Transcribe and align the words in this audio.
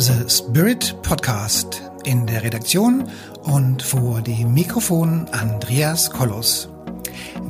The 0.00 0.30
Spirit 0.30 0.96
Podcast. 1.02 1.82
In 2.04 2.26
der 2.26 2.42
Redaktion 2.42 3.06
und 3.42 3.82
vor 3.82 4.22
dem 4.22 4.54
Mikrofon 4.54 5.26
Andreas 5.32 6.10
Kollos. 6.10 6.70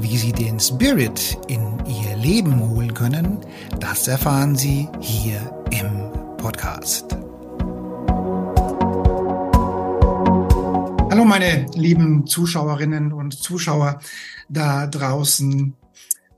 Wie 0.00 0.16
Sie 0.16 0.32
den 0.32 0.58
Spirit 0.58 1.38
in 1.46 1.60
Ihr 1.86 2.16
Leben 2.16 2.58
holen 2.58 2.92
können, 2.92 3.38
das 3.78 4.08
erfahren 4.08 4.56
Sie 4.56 4.88
hier 4.98 5.38
im 5.70 6.10
Podcast. 6.38 7.16
Hallo 11.08 11.24
meine 11.24 11.66
lieben 11.76 12.26
Zuschauerinnen 12.26 13.12
und 13.12 13.40
Zuschauer 13.40 14.00
da 14.48 14.88
draußen 14.88 15.76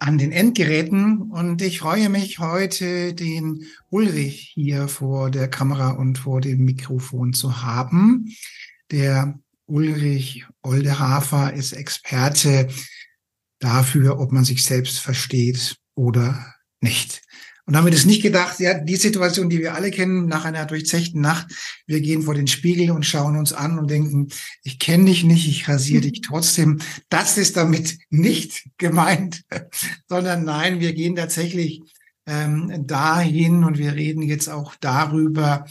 an 0.02 0.18
den 0.18 0.32
Endgeräten 0.32 1.30
und 1.30 1.62
ich 1.62 1.78
freue 1.78 2.08
mich 2.08 2.40
heute, 2.40 3.14
den 3.14 3.66
Ulrich 3.88 4.50
hier 4.52 4.88
vor 4.88 5.30
der 5.30 5.46
Kamera 5.46 5.90
und 5.90 6.18
vor 6.18 6.40
dem 6.40 6.64
Mikrofon 6.64 7.32
zu 7.32 7.62
haben. 7.62 8.34
Der 8.90 9.38
Ulrich 9.66 10.44
Oldehafer 10.60 11.52
ist 11.52 11.72
Experte 11.72 12.68
dafür, 13.60 14.18
ob 14.18 14.32
man 14.32 14.44
sich 14.44 14.64
selbst 14.64 14.98
versteht 14.98 15.76
oder 15.94 16.52
nicht. 16.80 17.22
Und 17.64 17.74
damit 17.74 17.94
ist 17.94 18.06
nicht 18.06 18.22
gedacht, 18.22 18.58
ja, 18.58 18.74
die 18.74 18.96
Situation, 18.96 19.48
die 19.48 19.60
wir 19.60 19.74
alle 19.74 19.92
kennen, 19.92 20.26
nach 20.26 20.44
einer 20.44 20.66
durchzechten 20.66 21.20
Nacht, 21.20 21.46
wir 21.86 22.00
gehen 22.00 22.22
vor 22.22 22.34
den 22.34 22.48
Spiegel 22.48 22.90
und 22.90 23.06
schauen 23.06 23.36
uns 23.36 23.52
an 23.52 23.78
und 23.78 23.88
denken, 23.88 24.28
ich 24.64 24.80
kenne 24.80 25.04
dich 25.04 25.22
nicht, 25.22 25.48
ich 25.48 25.68
rasiere 25.68 26.02
dich 26.02 26.22
trotzdem. 26.22 26.80
Das 27.08 27.38
ist 27.38 27.56
damit 27.56 27.98
nicht 28.10 28.64
gemeint, 28.78 29.42
sondern 30.08 30.44
nein, 30.44 30.80
wir 30.80 30.92
gehen 30.92 31.14
tatsächlich 31.14 31.82
ähm, 32.26 32.86
dahin 32.86 33.62
und 33.64 33.78
wir 33.78 33.94
reden 33.94 34.22
jetzt 34.22 34.48
auch 34.48 34.74
darüber, 34.80 35.64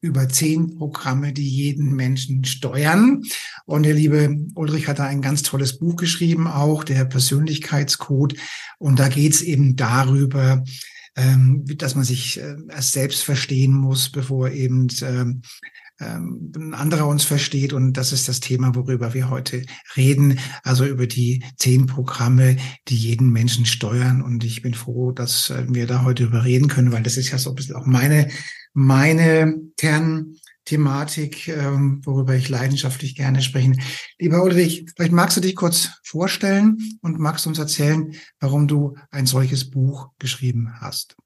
über 0.00 0.28
zehn 0.28 0.76
Programme, 0.76 1.32
die 1.32 1.48
jeden 1.48 1.94
Menschen 1.94 2.44
steuern. 2.44 3.22
Und 3.66 3.84
der 3.84 3.94
liebe 3.94 4.36
Ulrich 4.56 4.88
hat 4.88 4.98
da 4.98 5.06
ein 5.06 5.22
ganz 5.22 5.42
tolles 5.42 5.78
Buch 5.78 5.94
geschrieben, 5.96 6.48
auch 6.48 6.82
der 6.82 7.04
Persönlichkeitscode. 7.04 8.34
Und 8.78 8.98
da 8.98 9.08
geht 9.08 9.34
es 9.34 9.42
eben 9.42 9.76
darüber, 9.76 10.64
ähm, 11.16 11.64
dass 11.76 11.94
man 11.94 12.04
sich 12.04 12.40
äh, 12.40 12.56
erst 12.68 12.92
selbst 12.92 13.24
verstehen 13.24 13.74
muss, 13.74 14.10
bevor 14.10 14.50
eben 14.50 14.88
ähm, 15.02 15.42
ähm, 16.00 16.52
ein 16.56 16.74
anderer 16.74 17.06
uns 17.06 17.24
versteht. 17.24 17.72
Und 17.72 17.94
das 17.94 18.12
ist 18.12 18.28
das 18.28 18.40
Thema, 18.40 18.74
worüber 18.74 19.14
wir 19.14 19.30
heute 19.30 19.62
reden. 19.96 20.38
Also 20.62 20.86
über 20.86 21.06
die 21.06 21.44
zehn 21.56 21.86
Programme, 21.86 22.56
die 22.88 22.96
jeden 22.96 23.30
Menschen 23.30 23.66
steuern. 23.66 24.22
Und 24.22 24.44
ich 24.44 24.62
bin 24.62 24.74
froh, 24.74 25.12
dass 25.12 25.50
äh, 25.50 25.64
wir 25.68 25.86
da 25.86 26.02
heute 26.02 26.24
über 26.24 26.44
reden 26.44 26.68
können, 26.68 26.92
weil 26.92 27.02
das 27.02 27.16
ist 27.16 27.30
ja 27.30 27.38
so 27.38 27.50
ein 27.50 27.56
bisschen 27.56 27.76
auch 27.76 27.86
meine, 27.86 28.28
meine 28.72 29.60
Kern, 29.76 30.36
Thematik, 30.64 31.48
ähm, 31.48 32.00
worüber 32.04 32.34
ich 32.34 32.48
leidenschaftlich 32.48 33.16
gerne 33.16 33.42
sprechen. 33.42 33.80
Lieber 34.18 34.42
Ulrich, 34.42 34.86
vielleicht 34.96 35.12
magst 35.12 35.36
du 35.36 35.40
dich 35.40 35.56
kurz 35.56 35.90
vorstellen 36.04 36.78
und 37.00 37.18
magst 37.18 37.46
uns 37.46 37.58
erzählen, 37.58 38.14
warum 38.40 38.68
du 38.68 38.96
ein 39.10 39.26
solches 39.26 39.70
Buch 39.70 40.08
geschrieben 40.18 40.80
hast. 40.80 41.16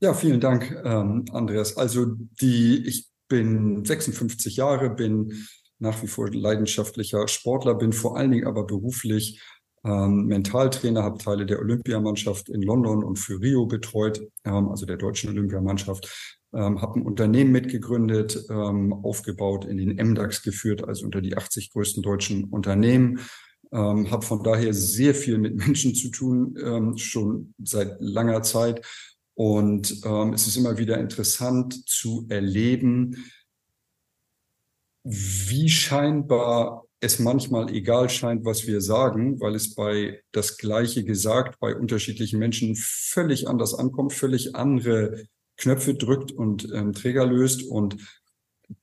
Ja, 0.00 0.14
vielen 0.14 0.40
Dank, 0.40 0.74
ähm, 0.84 1.24
Andreas. 1.32 1.76
Also 1.76 2.06
die, 2.40 2.84
ich 2.86 3.08
bin 3.28 3.84
56 3.84 4.56
Jahre, 4.56 4.90
bin 4.90 5.46
nach 5.78 6.02
wie 6.02 6.06
vor 6.06 6.30
leidenschaftlicher 6.30 7.28
Sportler, 7.28 7.74
bin 7.74 7.92
vor 7.92 8.16
allen 8.16 8.30
Dingen 8.30 8.46
aber 8.46 8.64
beruflich 8.64 9.40
ähm, 9.84 10.26
Mentaltrainer, 10.26 11.02
habe 11.02 11.18
Teile 11.18 11.44
der 11.44 11.58
Olympiamannschaft 11.58 12.48
in 12.48 12.62
London 12.62 13.02
und 13.02 13.16
für 13.16 13.40
Rio 13.40 13.66
betreut, 13.66 14.22
ähm, 14.44 14.68
also 14.68 14.86
der 14.86 14.96
deutschen 14.96 15.30
Olympiamannschaft, 15.30 16.38
ähm, 16.54 16.82
habe 16.82 17.00
ein 17.00 17.06
Unternehmen 17.06 17.52
mitgegründet, 17.52 18.46
ähm, 18.50 18.92
aufgebaut, 18.92 19.64
in 19.64 19.78
den 19.78 19.96
MDAX 19.96 20.42
geführt, 20.42 20.86
also 20.86 21.04
unter 21.04 21.20
die 21.20 21.36
80 21.36 21.72
größten 21.72 22.02
deutschen 22.02 22.44
Unternehmen. 22.44 23.20
Ähm, 23.72 24.10
habe 24.10 24.24
von 24.24 24.42
daher 24.42 24.74
sehr 24.74 25.14
viel 25.14 25.38
mit 25.38 25.56
Menschen 25.66 25.94
zu 25.94 26.10
tun, 26.10 26.56
ähm, 26.62 26.98
schon 26.98 27.54
seit 27.62 27.96
langer 28.00 28.42
Zeit. 28.42 28.84
Und 29.34 30.02
ähm, 30.04 30.34
es 30.34 30.46
ist 30.46 30.56
immer 30.56 30.76
wieder 30.76 30.98
interessant 30.98 31.88
zu 31.88 32.26
erleben, 32.28 33.16
wie 35.04 35.68
scheinbar 35.68 36.84
es 37.00 37.18
manchmal 37.18 37.74
egal 37.74 38.08
scheint, 38.10 38.44
was 38.44 38.66
wir 38.66 38.80
sagen, 38.80 39.40
weil 39.40 39.56
es 39.56 39.74
bei 39.74 40.22
das 40.30 40.58
Gleiche 40.58 41.02
gesagt 41.02 41.58
bei 41.58 41.74
unterschiedlichen 41.74 42.38
Menschen 42.38 42.76
völlig 42.76 43.48
anders 43.48 43.74
ankommt, 43.74 44.12
völlig 44.12 44.54
andere 44.54 45.26
Knöpfe 45.56 45.94
drückt 45.94 46.32
und 46.32 46.68
ähm, 46.72 46.92
Träger 46.92 47.26
löst. 47.26 47.62
Und 47.62 47.96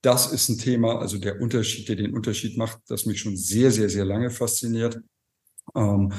das 0.02 0.32
ist 0.32 0.48
ein 0.48 0.58
Thema, 0.58 0.98
also 0.98 1.18
der 1.18 1.40
Unterschied, 1.40 1.88
der 1.88 1.96
den 1.96 2.14
Unterschied 2.14 2.56
macht, 2.56 2.78
das 2.88 3.06
mich 3.06 3.20
schon 3.20 3.36
sehr, 3.36 3.70
sehr, 3.70 3.88
sehr 3.88 4.04
lange 4.04 4.30
fasziniert. 4.30 5.00
Ähm, 5.74 6.12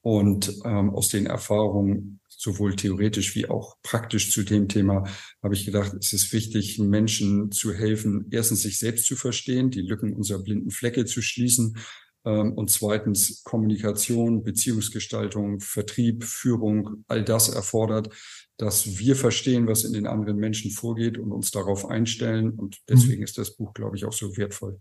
und 0.00 0.54
ähm, 0.64 0.90
aus 0.90 1.08
den 1.08 1.26
Erfahrungen, 1.26 2.20
sowohl 2.28 2.76
theoretisch 2.76 3.34
wie 3.34 3.48
auch 3.48 3.76
praktisch 3.82 4.32
zu 4.32 4.44
dem 4.44 4.68
Thema, 4.68 5.04
habe 5.42 5.54
ich 5.54 5.66
gedacht, 5.66 5.92
es 5.98 6.12
ist 6.12 6.32
wichtig, 6.32 6.78
Menschen 6.78 7.50
zu 7.50 7.74
helfen, 7.74 8.26
erstens 8.30 8.62
sich 8.62 8.78
selbst 8.78 9.06
zu 9.06 9.16
verstehen, 9.16 9.70
die 9.70 9.82
Lücken 9.82 10.14
unserer 10.14 10.42
blinden 10.42 10.70
Flecke 10.70 11.04
zu 11.04 11.20
schließen 11.20 11.76
ähm, 12.24 12.52
und 12.52 12.70
zweitens 12.70 13.42
Kommunikation, 13.42 14.44
Beziehungsgestaltung, 14.44 15.60
Vertrieb, 15.60 16.24
Führung, 16.24 17.04
all 17.08 17.24
das 17.24 17.48
erfordert, 17.48 18.14
dass 18.58 18.98
wir 18.98 19.16
verstehen, 19.16 19.66
was 19.66 19.84
in 19.84 19.92
den 19.92 20.06
anderen 20.06 20.36
Menschen 20.36 20.70
vorgeht 20.70 21.16
und 21.16 21.32
uns 21.32 21.50
darauf 21.50 21.86
einstellen. 21.86 22.50
Und 22.50 22.78
deswegen 22.88 23.18
mhm. 23.18 23.24
ist 23.24 23.38
das 23.38 23.56
Buch, 23.56 23.72
glaube 23.72 23.96
ich, 23.96 24.04
auch 24.04 24.12
so 24.12 24.36
wertvoll. 24.36 24.80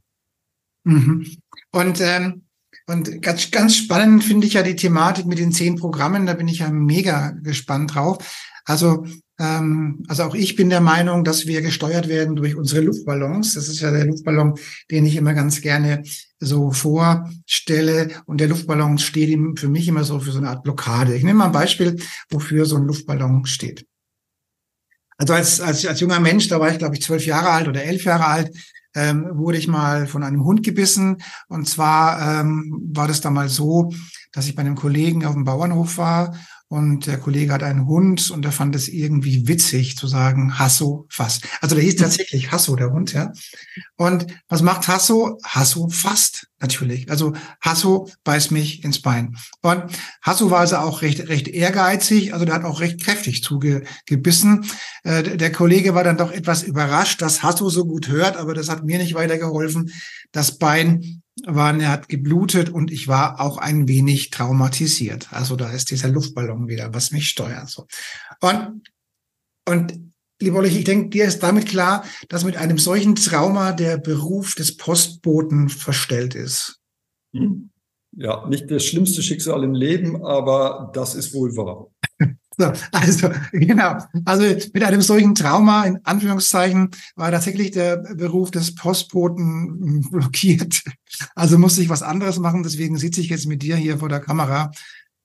Mhm. 0.84 1.38
Und 1.72 2.02
ähm, 2.02 2.48
und 2.86 3.22
ganz, 3.22 3.52
ganz 3.52 3.76
spannend 3.76 4.24
finde 4.24 4.48
ich 4.48 4.54
ja 4.54 4.64
die 4.64 4.76
Thematik 4.76 5.26
mit 5.26 5.40
den 5.40 5.52
zehn 5.52 5.76
Programmen. 5.76 6.26
Da 6.26 6.34
bin 6.34 6.48
ich 6.48 6.60
ja 6.60 6.70
mega 6.70 7.32
gespannt 7.32 7.96
drauf. 7.96 8.18
Also, 8.66 9.06
also 9.40 10.24
auch 10.24 10.34
ich 10.34 10.56
bin 10.56 10.72
der 10.72 10.82
Meinung, 10.82 11.24
dass 11.24 11.46
wir 11.46 11.62
gesteuert 11.62 12.08
werden 12.08 12.36
durch 12.36 12.56
unsere 12.56 12.82
Luftballons. 12.82 13.54
Das 13.54 13.68
ist 13.68 13.80
ja 13.82 13.92
der 13.92 14.06
Luftballon, 14.06 14.56
den 14.90 15.06
ich 15.06 15.16
immer 15.16 15.36
ganz 15.36 15.62
gerne 15.62 16.02
so 16.40 16.72
vorstelle. 16.72 18.10
Und 18.26 18.42
der 18.42 18.48
Luftballon 18.48 18.98
steht 18.98 19.38
für 19.60 19.70
mich 19.70 19.88
immer 19.88 20.04
so 20.04 20.20
für 20.20 20.32
so 20.32 20.40
eine 20.40 20.50
Art 20.50 20.64
Blockade. 20.64 21.16
Ich 21.16 21.24
nehme 21.24 21.40
mal 21.40 21.46
ein 21.46 21.52
Beispiel, 21.52 22.02
wofür 22.32 22.66
so 22.66 22.78
ein 22.78 22.86
Luftballon 22.86 23.46
steht. 23.46 23.86
Also 25.20 25.34
als, 25.34 25.62
als, 25.62 25.86
als 25.86 26.00
junger 26.00 26.20
Mensch, 26.20 26.48
da 26.48 26.60
war 26.60 26.72
ich, 26.72 26.80
glaube 26.80 26.96
ich, 26.96 27.04
zwölf 27.04 27.26
Jahre 27.26 27.50
alt 27.50 27.68
oder 27.68 27.84
elf 27.84 28.06
Jahre 28.06 28.26
alt, 28.26 28.58
ähm, 28.96 29.30
wurde 29.34 29.60
ich 29.60 29.68
mal 29.68 30.08
von 30.08 30.24
einem 30.24 30.44
Hund 30.44 30.64
gebissen. 30.64 31.22
Und 31.48 31.70
zwar 31.70 32.42
ähm, 32.42 32.90
war 32.92 33.08
das 33.08 33.22
damals 33.22 33.54
so, 33.54 33.94
dass 34.32 34.48
ich 34.48 34.56
bei 34.56 34.62
einem 34.62 34.76
Kollegen 34.76 35.26
auf 35.26 35.34
dem 35.34 35.44
Bauernhof 35.44 36.00
war 36.00 36.36
und 36.70 37.08
der 37.08 37.18
Kollege 37.18 37.54
hat 37.54 37.64
einen 37.64 37.88
Hund 37.88 38.30
und 38.30 38.44
er 38.44 38.52
fand 38.52 38.76
es 38.76 38.90
irgendwie 38.90 39.48
witzig 39.48 39.96
zu 39.96 40.08
sagen, 40.08 40.60
Hasso 40.60 41.06
fast. 41.10 41.46
Also 41.62 41.76
der 41.76 41.84
hieß 41.84 41.96
mhm. 41.96 42.04
tatsächlich 42.04 42.52
Hasso, 42.52 42.76
der 42.76 42.92
Hund, 42.92 43.14
ja. 43.14 43.32
Und 43.96 44.28
was 44.50 44.62
macht 44.62 44.88
Hasso? 44.88 45.38
Hasso 45.44 45.88
fast, 45.88 46.48
natürlich. 46.60 47.10
Also 47.10 47.34
Hasso 47.62 48.10
beißt 48.24 48.52
mich 48.52 48.84
ins 48.84 49.02
Bein. 49.02 49.36
Und 49.62 49.84
Hasso 50.22 50.50
war 50.50 50.60
also 50.60 50.78
auch 50.78 51.02
recht, 51.02 51.28
recht 51.30 51.48
ehrgeizig, 51.48 52.34
also 52.34 52.46
der 52.46 52.56
hat 52.56 52.64
auch 52.64 52.80
recht 52.80 53.02
kräftig 53.02 53.44
zugebissen. 53.44 54.66
Äh, 55.04 55.38
der 55.38 55.52
Kollege 55.52 55.96
war 55.96 56.04
dann 56.04 56.18
doch 56.18 56.32
etwas 56.32 56.64
überrascht, 56.64 57.22
dass 57.22 57.44
Hasso 57.44 57.70
so 57.70 57.86
gut 57.86 58.08
hört, 58.08 58.38
aber 58.38 58.54
das 58.54 58.70
hat 58.70 58.84
mir 58.84 58.98
nicht 58.98 59.14
weitergeholfen. 59.14 59.92
Das 60.32 60.58
Bein 60.58 61.22
war, 61.46 61.80
er 61.80 61.90
hat 61.90 62.10
geblutet 62.10 62.70
und 62.70 62.92
ich 62.92 63.08
war 63.08 63.40
auch 63.40 63.58
ein 63.58 63.88
wenig 63.88 64.32
traumatisiert. 64.32 65.32
Also 65.32 65.56
da 65.56 65.70
ist 65.70 65.92
dieser 65.92 66.10
Luftballon 66.10 66.68
wieder, 66.68 66.94
was 66.94 67.12
mich 67.12 67.30
steuert. 67.30 67.70
So. 67.70 67.86
Und, 68.42 68.82
und 69.66 70.07
lieber 70.42 70.60
Ulrich, 70.60 70.78
ich 70.78 70.84
denke, 70.84 71.10
dir 71.10 71.26
ist 71.26 71.42
damit 71.44 71.68
klar, 71.68 72.04
dass 72.30 72.44
mit 72.44 72.58
einem 72.58 72.78
solchen 72.78 73.16
Trauma 73.16 73.72
der 73.72 73.98
Beruf 73.98 74.56
des 74.56 74.78
Postboten 74.78 75.70
verstellt 75.70 76.36
ist. 76.36 76.80
Hm. 77.34 77.70
Ja, 78.16 78.48
nicht 78.48 78.72
das 78.72 78.84
schlimmste 78.86 79.22
Schicksal 79.22 79.64
im 79.64 79.74
Leben, 79.74 80.26
aber 80.26 80.92
das 80.94 81.14
ist 81.14 81.34
wohl 81.34 81.56
wahr. 81.56 81.88
So, 82.60 82.72
also 82.92 83.30
genau. 83.52 83.98
Also 84.26 84.44
mit 84.74 84.84
einem 84.84 85.02
solchen 85.02 85.36
Trauma 85.36 85.84
in 85.84 86.00
Anführungszeichen 86.04 86.90
war 87.16 87.30
tatsächlich 87.30 87.70
der 87.70 87.98
Beruf 87.98 88.50
des 88.50 88.74
Postboten 88.74 90.02
blockiert. 90.10 90.82
Also 91.36 91.60
musste 91.60 91.84
ich 91.84 91.90
was 91.90 92.02
anderes 92.02 92.40
machen. 92.40 92.64
Deswegen 92.64 92.98
sitze 92.98 93.22
ich 93.22 93.30
jetzt 93.30 93.46
mit 93.46 93.62
dir 93.62 93.76
hier 93.76 94.00
vor 94.00 94.10
der 94.10 94.22
Kamera, 94.22 94.72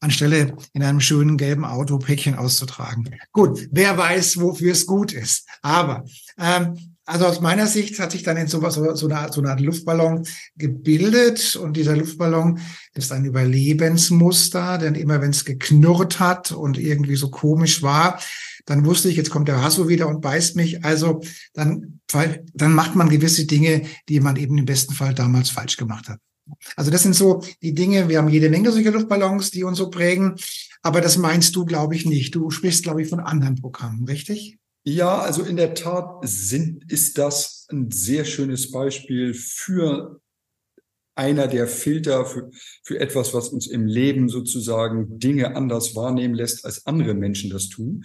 anstelle 0.03 0.57
in 0.73 0.83
einem 0.83 1.01
schönen 1.01 1.37
gelben 1.37 1.65
Auto 1.65 1.99
Päckchen 1.99 2.35
auszutragen. 2.35 3.09
Gut, 3.33 3.69
wer 3.71 3.97
weiß, 3.97 4.41
wofür 4.41 4.73
es 4.73 4.87
gut 4.87 5.13
ist. 5.13 5.47
Aber 5.63 6.05
ähm, 6.39 6.77
also 7.05 7.27
aus 7.27 7.41
meiner 7.41 7.67
Sicht 7.67 7.99
hat 7.99 8.13
sich 8.13 8.23
dann 8.23 8.37
in 8.37 8.47
sowas, 8.47 8.75
so, 8.75 8.95
so, 8.95 9.09
eine, 9.09 9.33
so 9.33 9.41
eine 9.41 9.51
Art 9.51 9.61
Luftballon 9.61 10.25
gebildet 10.57 11.57
und 11.57 11.77
dieser 11.77 11.97
Luftballon 11.97 12.61
ist 12.95 13.11
ein 13.13 13.25
Überlebensmuster, 13.25 14.79
denn 14.79 14.95
immer 14.95 15.21
wenn 15.21 15.31
es 15.31 15.45
geknurrt 15.45 16.21
hat 16.21 16.53
und 16.53 16.79
irgendwie 16.79 17.17
so 17.17 17.31
komisch 17.31 17.83
war, 17.83 18.21
dann 18.67 18.85
wusste 18.85 19.09
ich, 19.09 19.17
jetzt 19.17 19.31
kommt 19.31 19.49
der 19.49 19.63
Hasso 19.63 19.89
wieder 19.89 20.07
und 20.07 20.21
beißt 20.21 20.55
mich. 20.55 20.85
Also 20.85 21.21
dann, 21.55 22.01
dann 22.55 22.73
macht 22.73 22.95
man 22.95 23.09
gewisse 23.09 23.47
Dinge, 23.47 23.83
die 24.09 24.21
man 24.21 24.37
eben 24.37 24.57
im 24.59 24.65
besten 24.65 24.95
Fall 24.95 25.15
damals 25.15 25.51
falsch 25.51 25.77
gemacht 25.77 26.09
hat. 26.09 26.21
Also 26.77 26.91
das 26.91 27.03
sind 27.03 27.15
so 27.15 27.43
die 27.63 27.75
Dinge, 27.75 28.09
wir 28.09 28.19
haben 28.19 28.29
jede 28.29 28.51
Menge 28.51 28.73
solcher 28.73 28.91
Luftballons, 28.91 29.51
die 29.51 29.65
uns 29.65 29.79
so 29.79 29.91
prägen, 29.91 30.37
aber 30.83 31.01
das 31.01 31.17
meinst 31.17 31.55
du, 31.57 31.65
glaube 31.65 31.95
ich, 31.95 32.07
nicht. 32.07 32.35
Du 32.35 32.51
sprichst, 32.51 32.83
glaube 32.83 33.03
ich, 33.03 33.09
von 33.09 33.21
anderen 33.21 33.57
Programmen, 33.57 34.05
richtig? 34.05 34.59
Ja, 34.85 35.19
also 35.21 35.45
in 35.45 35.57
der 35.57 35.75
Tat 35.75 36.19
sind, 36.23 36.91
ist 36.91 37.17
das 37.19 37.67
ein 37.71 37.91
sehr 37.93 38.25
schönes 38.25 38.71
Beispiel 38.73 39.33
für 39.33 40.21
einer 41.15 41.47
der 41.47 41.69
Filter 41.69 42.25
für, 42.25 42.51
für 42.83 42.99
etwas, 42.99 43.35
was 43.35 43.51
uns 43.51 43.67
im 43.67 43.87
Leben 43.87 44.29
sozusagen 44.29 45.19
Dinge 45.19 45.55
anders 45.55 45.95
wahrnehmen 45.95 46.35
lässt, 46.35 46.65
als 46.65 46.87
andere 46.87 47.15
Menschen 47.15 47.51
das 47.51 47.69
tun. 47.69 48.05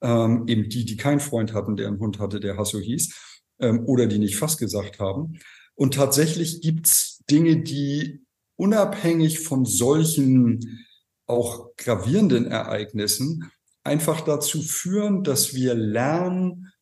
Ähm, 0.00 0.44
eben 0.46 0.68
die, 0.68 0.84
die 0.84 0.96
keinen 0.96 1.20
Freund 1.20 1.52
hatten, 1.52 1.76
der 1.76 1.88
einen 1.88 1.98
Hund 1.98 2.18
hatte, 2.18 2.40
der 2.40 2.56
Hasso 2.56 2.78
hieß, 2.78 3.14
ähm, 3.60 3.84
oder 3.86 4.06
die 4.06 4.18
nicht 4.18 4.36
fast 4.36 4.58
gesagt 4.58 4.98
haben. 4.98 5.38
Und 5.74 5.94
tatsächlich 5.94 6.60
gibt's 6.60 7.17
Dinge, 7.30 7.62
die 7.62 8.24
unabhängig 8.56 9.40
von 9.40 9.64
solchen 9.64 10.86
auch 11.26 11.76
gravierenden 11.76 12.46
Ereignissen 12.46 13.50
einfach 13.84 14.20
dazu 14.22 14.62
führen, 14.62 15.24
dass 15.24 15.54
wir 15.54 15.74
lernen, 15.74 16.72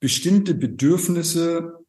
bestimmte 0.00 0.54
Bedürfnisse 0.54 1.84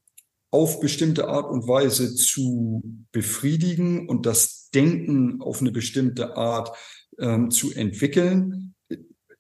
auf 0.52 0.80
bestimmte 0.80 1.28
Art 1.28 1.52
und 1.52 1.68
Weise 1.68 2.16
zu 2.16 2.82
befriedigen 3.12 4.08
und 4.08 4.26
das 4.26 4.70
Denken 4.74 5.42
auf 5.42 5.62
eine 5.62 5.72
bestimmte 5.72 6.38
Art 6.38 6.78
ähm, 7.20 7.52
zu 7.52 7.74
entwickeln. 7.74 8.76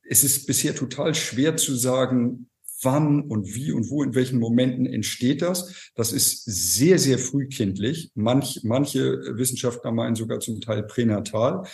Es 0.03 0.23
ist 0.23 0.45
bisher 0.45 0.75
total 0.75 1.15
schwer 1.15 1.57
zu 1.57 1.75
sagen, 1.75 2.49
wann 2.81 3.21
und 3.21 3.55
wie 3.55 3.71
und 3.71 3.89
wo, 3.89 4.03
in 4.03 4.15
welchen 4.15 4.39
Momenten 4.39 4.85
entsteht 4.85 5.41
das. 5.41 5.91
Das 5.95 6.11
ist 6.11 6.43
sehr, 6.45 6.99
sehr 6.99 7.19
frühkindlich. 7.19 8.11
Manch, 8.15 8.61
manche 8.63 9.37
Wissenschaftler 9.37 9.91
meinen 9.91 10.15
sogar 10.15 10.39
zum 10.39 10.61
Teil 10.61 10.83
pränatal. 10.83 11.67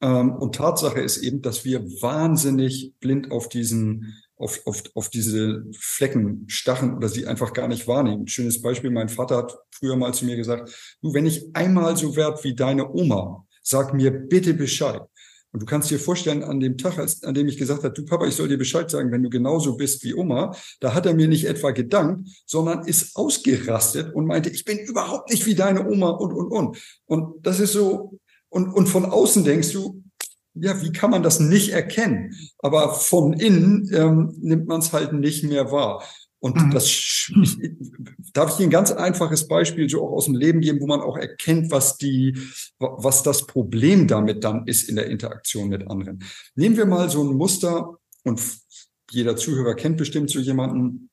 Ähm, 0.00 0.32
und 0.32 0.54
Tatsache 0.54 1.00
ist 1.00 1.18
eben, 1.18 1.42
dass 1.42 1.64
wir 1.64 1.82
wahnsinnig 2.02 2.94
blind 3.00 3.30
auf 3.30 3.48
diesen 3.48 4.14
auf, 4.36 4.60
auf, 4.66 4.82
auf 4.94 5.08
diese 5.08 5.64
Flecken 5.78 6.44
stachen 6.48 6.96
oder 6.96 7.08
sie 7.08 7.26
einfach 7.26 7.52
gar 7.52 7.68
nicht 7.68 7.86
wahrnehmen. 7.86 8.26
schönes 8.26 8.60
Beispiel, 8.60 8.90
mein 8.90 9.08
Vater 9.08 9.36
hat 9.36 9.56
früher 9.70 9.96
mal 9.96 10.12
zu 10.12 10.24
mir 10.24 10.36
gesagt, 10.36 10.96
du, 11.02 11.14
wenn 11.14 11.26
ich 11.26 11.54
einmal 11.54 11.96
so 11.96 12.16
werd 12.16 12.42
wie 12.42 12.54
deine 12.54 12.92
Oma, 12.92 13.46
sag 13.62 13.94
mir 13.94 14.10
bitte 14.10 14.54
Bescheid. 14.54 15.02
Und 15.54 15.62
du 15.62 15.66
kannst 15.66 15.88
dir 15.88 16.00
vorstellen, 16.00 16.42
an 16.42 16.58
dem 16.58 16.76
Tag, 16.76 16.98
an 16.98 17.34
dem 17.34 17.46
ich 17.46 17.56
gesagt 17.56 17.84
habe, 17.84 17.94
du 17.94 18.04
Papa, 18.04 18.26
ich 18.26 18.34
soll 18.34 18.48
dir 18.48 18.58
Bescheid 18.58 18.90
sagen, 18.90 19.12
wenn 19.12 19.22
du 19.22 19.30
genauso 19.30 19.76
bist 19.76 20.02
wie 20.02 20.12
Oma, 20.12 20.52
da 20.80 20.94
hat 20.94 21.06
er 21.06 21.14
mir 21.14 21.28
nicht 21.28 21.44
etwa 21.44 21.70
gedankt, 21.70 22.28
sondern 22.44 22.84
ist 22.88 23.14
ausgerastet 23.14 24.12
und 24.12 24.26
meinte, 24.26 24.50
ich 24.50 24.64
bin 24.64 24.80
überhaupt 24.80 25.30
nicht 25.30 25.46
wie 25.46 25.54
deine 25.54 25.88
Oma 25.88 26.10
und, 26.10 26.32
und, 26.32 26.48
und. 26.48 26.78
Und 27.06 27.46
das 27.46 27.60
ist 27.60 27.72
so, 27.72 28.18
und, 28.48 28.66
und 28.66 28.88
von 28.88 29.04
außen 29.04 29.44
denkst 29.44 29.70
du, 29.70 30.02
ja, 30.54 30.82
wie 30.82 30.90
kann 30.90 31.10
man 31.10 31.22
das 31.22 31.38
nicht 31.38 31.70
erkennen? 31.70 32.34
Aber 32.58 32.92
von 32.92 33.32
innen 33.34 33.88
ähm, 33.94 34.34
nimmt 34.40 34.66
man 34.66 34.80
es 34.80 34.92
halt 34.92 35.12
nicht 35.12 35.44
mehr 35.44 35.70
wahr. 35.70 36.02
Und 36.44 36.56
mhm. 36.56 36.70
das 36.72 36.84
ich, 36.84 37.32
darf 38.34 38.52
ich 38.52 38.58
Ihnen 38.58 38.68
ein 38.68 38.70
ganz 38.70 38.92
einfaches 38.92 39.48
Beispiel 39.48 39.88
so 39.88 40.06
auch 40.06 40.12
aus 40.12 40.26
dem 40.26 40.34
Leben 40.34 40.60
geben, 40.60 40.78
wo 40.78 40.86
man 40.86 41.00
auch 41.00 41.16
erkennt, 41.16 41.70
was 41.70 41.96
die, 41.96 42.36
was 42.78 43.22
das 43.22 43.46
Problem 43.46 44.06
damit 44.06 44.44
dann 44.44 44.66
ist 44.66 44.86
in 44.90 44.96
der 44.96 45.06
Interaktion 45.06 45.70
mit 45.70 45.88
anderen. 45.88 46.22
Nehmen 46.54 46.76
wir 46.76 46.84
mal 46.84 47.08
so 47.08 47.24
ein 47.24 47.34
Muster 47.34 47.94
und 48.24 48.42
jeder 49.10 49.36
Zuhörer 49.36 49.74
kennt 49.74 49.96
bestimmt 49.96 50.28
so 50.28 50.38
jemanden, 50.38 51.08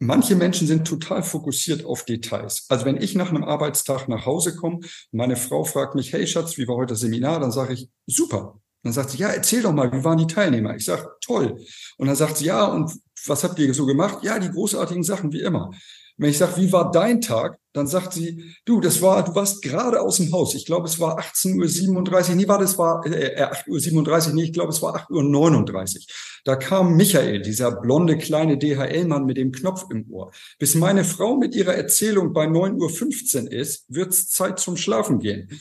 Manche 0.00 0.34
Menschen 0.34 0.66
sind 0.66 0.86
total 0.86 1.22
fokussiert 1.22 1.84
auf 1.84 2.04
Details. 2.04 2.66
Also 2.68 2.84
wenn 2.84 3.00
ich 3.00 3.14
nach 3.14 3.30
einem 3.30 3.44
Arbeitstag 3.44 4.08
nach 4.08 4.26
Hause 4.26 4.56
komme, 4.56 4.80
meine 5.12 5.36
Frau 5.36 5.62
fragt 5.62 5.94
mich, 5.94 6.12
hey 6.12 6.26
Schatz, 6.26 6.58
wie 6.58 6.66
war 6.66 6.74
heute 6.74 6.94
das 6.94 7.00
Seminar? 7.00 7.38
Dann 7.38 7.52
sage 7.52 7.74
ich, 7.74 7.88
super. 8.04 8.60
Dann 8.82 8.92
sagt 8.92 9.10
sie, 9.10 9.18
ja, 9.18 9.28
erzähl 9.28 9.62
doch 9.62 9.72
mal, 9.72 9.92
wie 9.92 10.04
waren 10.04 10.18
die 10.18 10.26
Teilnehmer? 10.26 10.74
Ich 10.74 10.84
sage, 10.84 11.08
toll. 11.24 11.64
Und 11.96 12.08
dann 12.08 12.16
sagt 12.16 12.38
sie, 12.38 12.46
ja, 12.46 12.66
und 12.66 12.90
was 13.26 13.44
habt 13.44 13.58
ihr 13.58 13.72
so 13.74 13.86
gemacht? 13.86 14.18
Ja, 14.22 14.38
die 14.38 14.50
großartigen 14.50 15.02
Sachen 15.02 15.32
wie 15.32 15.40
immer. 15.40 15.70
Wenn 16.16 16.30
ich 16.30 16.38
sage, 16.38 16.56
wie 16.58 16.70
war 16.70 16.92
dein 16.92 17.20
Tag? 17.20 17.58
Dann 17.72 17.88
sagt 17.88 18.12
sie, 18.12 18.54
du, 18.64 18.80
das 18.80 19.02
war, 19.02 19.24
du 19.24 19.34
warst 19.34 19.62
gerade 19.62 20.00
aus 20.00 20.18
dem 20.18 20.32
Haus. 20.32 20.54
Ich 20.54 20.64
glaube, 20.64 20.86
es 20.86 21.00
war 21.00 21.18
18.37 21.18 22.30
Uhr. 22.30 22.34
Nee, 22.36 22.46
war 22.46 22.58
das 22.58 22.78
war 22.78 23.04
äh, 23.04 23.42
8.37 23.42 23.66
äh, 23.66 24.28
Uhr. 24.28 24.34
Nee, 24.34 24.42
ich 24.44 24.52
glaube, 24.52 24.70
es 24.70 24.80
war 24.80 24.96
8.39 25.08 25.96
Uhr. 25.96 26.02
Da 26.44 26.54
kam 26.54 26.96
Michael, 26.96 27.42
dieser 27.42 27.72
blonde 27.72 28.16
kleine 28.16 28.58
DHL-Mann 28.58 29.24
mit 29.24 29.38
dem 29.38 29.50
Knopf 29.50 29.86
im 29.90 30.08
Ohr. 30.10 30.30
Bis 30.60 30.76
meine 30.76 31.04
Frau 31.04 31.36
mit 31.36 31.56
ihrer 31.56 31.74
Erzählung 31.74 32.32
bei 32.32 32.46
9.15 32.46 33.44
Uhr 33.46 33.52
ist, 33.52 33.84
wird's 33.88 34.28
Zeit 34.28 34.60
zum 34.60 34.76
Schlafen 34.76 35.18
gehen. 35.18 35.60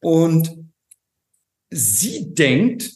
Und 0.00 0.50
sie 1.70 2.34
denkt, 2.34 2.92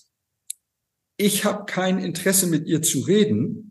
ich 1.16 1.44
habe 1.44 1.66
kein 1.66 1.98
Interesse 1.98 2.48
mit 2.48 2.66
ihr 2.66 2.82
zu 2.82 3.00
reden. 3.00 3.65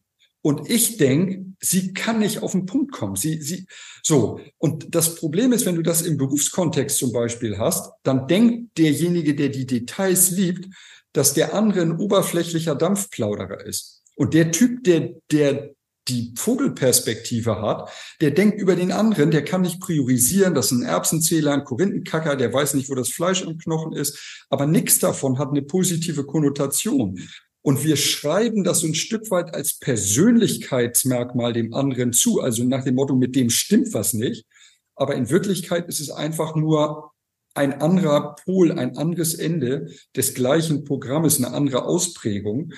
Und 0.46 0.70
ich 0.70 0.98
denke, 0.98 1.44
sie 1.60 1.92
kann 1.94 2.20
nicht 2.20 2.44
auf 2.44 2.52
den 2.52 2.68
Punkt 2.68 2.92
kommen. 2.92 3.16
Sie, 3.16 3.42
sie, 3.42 3.66
so. 4.04 4.40
Und 4.60 4.94
das 4.94 5.16
Problem 5.16 5.54
ist, 5.54 5.66
wenn 5.66 5.74
du 5.74 5.82
das 5.82 6.04
im 6.04 6.18
Berufskontext 6.18 7.00
zum 7.00 7.12
Beispiel 7.12 7.58
hast, 7.58 7.92
dann 8.04 8.28
denkt 8.28 8.78
derjenige, 8.78 9.34
der 9.34 9.50
die 9.50 9.66
Details 9.66 10.30
liebt, 10.30 10.68
dass 11.14 11.34
der 11.34 11.56
andere 11.56 11.82
ein 11.82 11.98
oberflächlicher 11.98 12.76
Dampfplauderer 12.76 13.66
ist. 13.66 14.04
Und 14.16 14.36
der 14.36 14.52
Typ, 14.52 14.84
der, 14.84 15.16
der 15.32 15.72
die 16.08 16.32
Vogelperspektive 16.38 17.60
hat, 17.60 17.90
der 18.22 18.30
denkt 18.30 18.62
über 18.62 18.76
den 18.76 18.92
anderen, 18.92 19.32
der 19.32 19.44
kann 19.44 19.62
nicht 19.62 19.80
priorisieren, 19.80 20.54
das 20.54 20.68
ist 20.68 20.74
ein 20.74 20.84
Erbsenzähler, 20.84 21.54
ein 21.54 21.64
Korinthenkacker, 21.64 22.36
der 22.36 22.54
weiß 22.54 22.76
nicht, 22.76 22.92
wo 22.92 22.94
das 22.94 23.10
Fleisch 23.10 23.42
im 23.42 23.58
Knochen 23.58 23.94
ist, 23.94 24.46
aber 24.52 24.68
nichts 24.68 25.00
davon 25.00 25.40
hat 25.40 25.50
eine 25.50 25.64
positive 25.64 26.24
Konnotation. 26.24 27.20
Und 27.66 27.84
wir 27.84 27.98
schreiben 27.98 28.64
das 28.64 28.82
so 28.82 28.88
ein 28.88 28.94
Stück 28.94 29.32
weit 29.32 29.56
als 29.56 29.80
Persönlichkeitsmerkmal 29.80 31.52
dem 31.52 31.74
anderen 31.74 32.14
zu, 32.14 32.40
also 32.40 32.64
nach 32.64 32.84
dem 32.84 32.94
Motto, 32.94 33.16
mit 33.16 33.36
dem 33.36 33.50
stimmt 33.50 33.92
was 33.96 34.14
nicht. 34.14 34.46
Aber 34.94 35.16
in 35.16 35.32
Wirklichkeit 35.32 35.88
ist 35.88 36.00
es 36.00 36.12
einfach 36.12 36.56
nur 36.56 37.12
ein 37.56 37.82
anderer 37.82 38.36
Pol, 38.46 38.72
ein 38.72 38.96
anderes 38.98 39.34
Ende 39.34 39.90
des 40.16 40.36
gleichen 40.36 40.84
Programmes, 40.84 41.38
eine 41.38 41.56
andere 41.56 41.86
Ausprägung. 41.86 42.72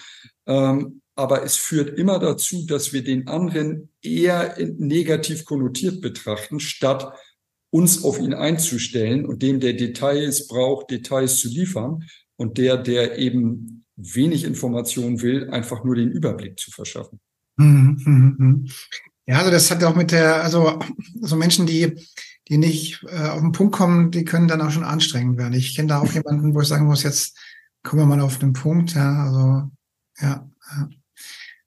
Ähm, 0.45 1.01
aber 1.15 1.43
es 1.43 1.57
führt 1.57 1.99
immer 1.99 2.17
dazu, 2.19 2.65
dass 2.65 2.93
wir 2.93 3.03
den 3.03 3.27
anderen 3.27 3.89
eher 4.01 4.55
negativ 4.77 5.43
konnotiert 5.43 5.99
betrachten, 5.99 6.61
statt 6.61 7.11
uns 7.71 8.05
auf 8.05 8.19
ihn 8.19 8.33
einzustellen 8.33 9.25
und 9.25 9.41
dem, 9.43 9.59
der 9.59 9.73
Details 9.73 10.47
braucht, 10.47 10.91
Details 10.91 11.39
zu 11.39 11.49
liefern 11.49 12.05
und 12.37 12.57
der, 12.57 12.77
der 12.77 13.17
eben 13.17 13.76
wenig 13.97 14.45
Informationen 14.45 15.21
will, 15.21 15.49
einfach 15.49 15.83
nur 15.83 15.95
den 15.95 16.11
Überblick 16.11 16.59
zu 16.59 16.71
verschaffen. 16.71 17.19
Mhm, 17.57 18.01
mhm, 18.05 18.35
mhm. 18.37 18.67
Ja, 19.25 19.39
also 19.39 19.51
das 19.51 19.69
hat 19.69 19.83
auch 19.83 19.95
mit 19.95 20.11
der, 20.11 20.41
also 20.43 20.79
so 21.21 21.35
Menschen, 21.35 21.65
die 21.65 21.97
die 22.47 22.57
nicht 22.57 23.03
äh, 23.09 23.27
auf 23.27 23.41
den 23.41 23.51
Punkt 23.51 23.75
kommen, 23.75 24.11
die 24.11 24.23
können 24.23 24.47
dann 24.47 24.61
auch 24.61 24.71
schon 24.71 24.83
anstrengend 24.83 25.37
werden. 25.37 25.53
Ich 25.53 25.75
kenne 25.75 25.89
da 25.89 25.99
auch 25.99 26.11
jemanden, 26.13 26.53
wo 26.53 26.61
ich 26.61 26.67
sagen 26.67 26.85
muss, 26.85 27.03
jetzt 27.03 27.37
kommen 27.83 28.01
wir 28.01 28.05
mal 28.05 28.21
auf 28.21 28.39
den 28.39 28.53
Punkt, 28.53 28.93
ja, 28.93 29.25
also 29.25 29.69
ja. 30.19 30.49
ja. 30.71 30.89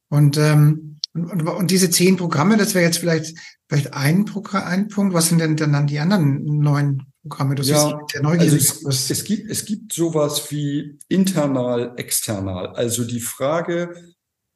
Und, 0.08 0.38
ähm, 0.38 0.89
und, 1.12 1.48
und 1.48 1.70
diese 1.70 1.90
zehn 1.90 2.16
Programme, 2.16 2.56
das 2.56 2.74
wäre 2.74 2.84
jetzt 2.84 2.98
vielleicht 2.98 3.36
vielleicht 3.68 3.94
ein 3.94 4.24
Programm, 4.24 4.64
ein 4.64 4.88
Punkt. 4.88 5.14
Was 5.14 5.28
sind 5.28 5.38
denn 5.38 5.56
dann 5.56 5.86
die 5.86 5.98
anderen 5.98 6.44
neun 6.44 7.06
Programme? 7.22 7.54
Du 7.54 7.62
ja, 7.62 8.00
siehst, 8.38 8.86
also 8.86 8.88
es, 8.88 9.10
es 9.10 9.24
gibt 9.24 9.50
es 9.50 9.64
gibt 9.64 9.92
sowas 9.92 10.50
wie 10.50 10.98
internal, 11.08 11.94
external. 11.96 12.68
Also 12.68 13.04
die 13.04 13.20
Frage, 13.20 13.94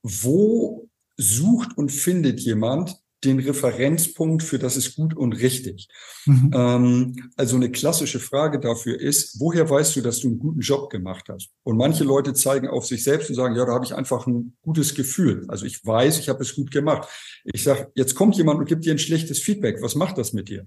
wo 0.03 0.89
sucht 1.17 1.77
und 1.77 1.91
findet 1.91 2.41
jemand 2.41 3.04
den 3.25 3.40
Referenzpunkt 3.40 4.43
für 4.43 4.59
das 4.59 4.76
ist 4.76 4.97
gut 4.97 5.14
und 5.14 5.33
richtig. 5.35 5.88
Mhm. 6.26 6.50
Ähm, 6.54 7.31
also 7.37 7.57
eine 7.57 7.71
klassische 7.71 8.21
Frage 8.21 8.61
dafür 8.61 9.00
ist, 9.00 9.40
woher 9.40 9.69
weißt 9.69 9.97
du, 9.97 10.00
dass 10.00 10.21
du 10.21 10.28
einen 10.28 10.38
guten 10.38 10.61
Job 10.61 10.90
gemacht 10.90 11.26
hast? 11.28 11.50
Und 11.62 11.76
manche 11.76 12.04
Leute 12.04 12.35
zeigen 12.35 12.69
auf 12.69 12.87
sich 12.87 13.02
selbst 13.02 13.28
und 13.31 13.37
sagen, 13.37 13.57
ja, 13.57 13.64
da 13.64 13.73
habe 13.73 13.85
ich 13.85 13.95
einfach 13.95 14.26
ein 14.26 14.57
gutes 14.62 14.95
Gefühl. 14.95 15.45
Also 15.49 15.66
ich 15.66 15.85
weiß, 15.85 16.19
ich 16.19 16.28
habe 16.28 16.43
es 16.43 16.54
gut 16.54 16.71
gemacht. 16.71 17.09
Ich 17.45 17.62
sage, 17.62 17.90
jetzt 17.95 18.14
kommt 18.14 18.37
jemand 18.37 18.59
und 18.59 18.66
gibt 18.66 18.85
dir 18.85 18.93
ein 18.93 18.99
schlechtes 18.99 19.40
Feedback. 19.40 19.83
Was 19.83 19.95
macht 19.95 20.19
das 20.19 20.33
mit 20.33 20.49
dir? 20.49 20.66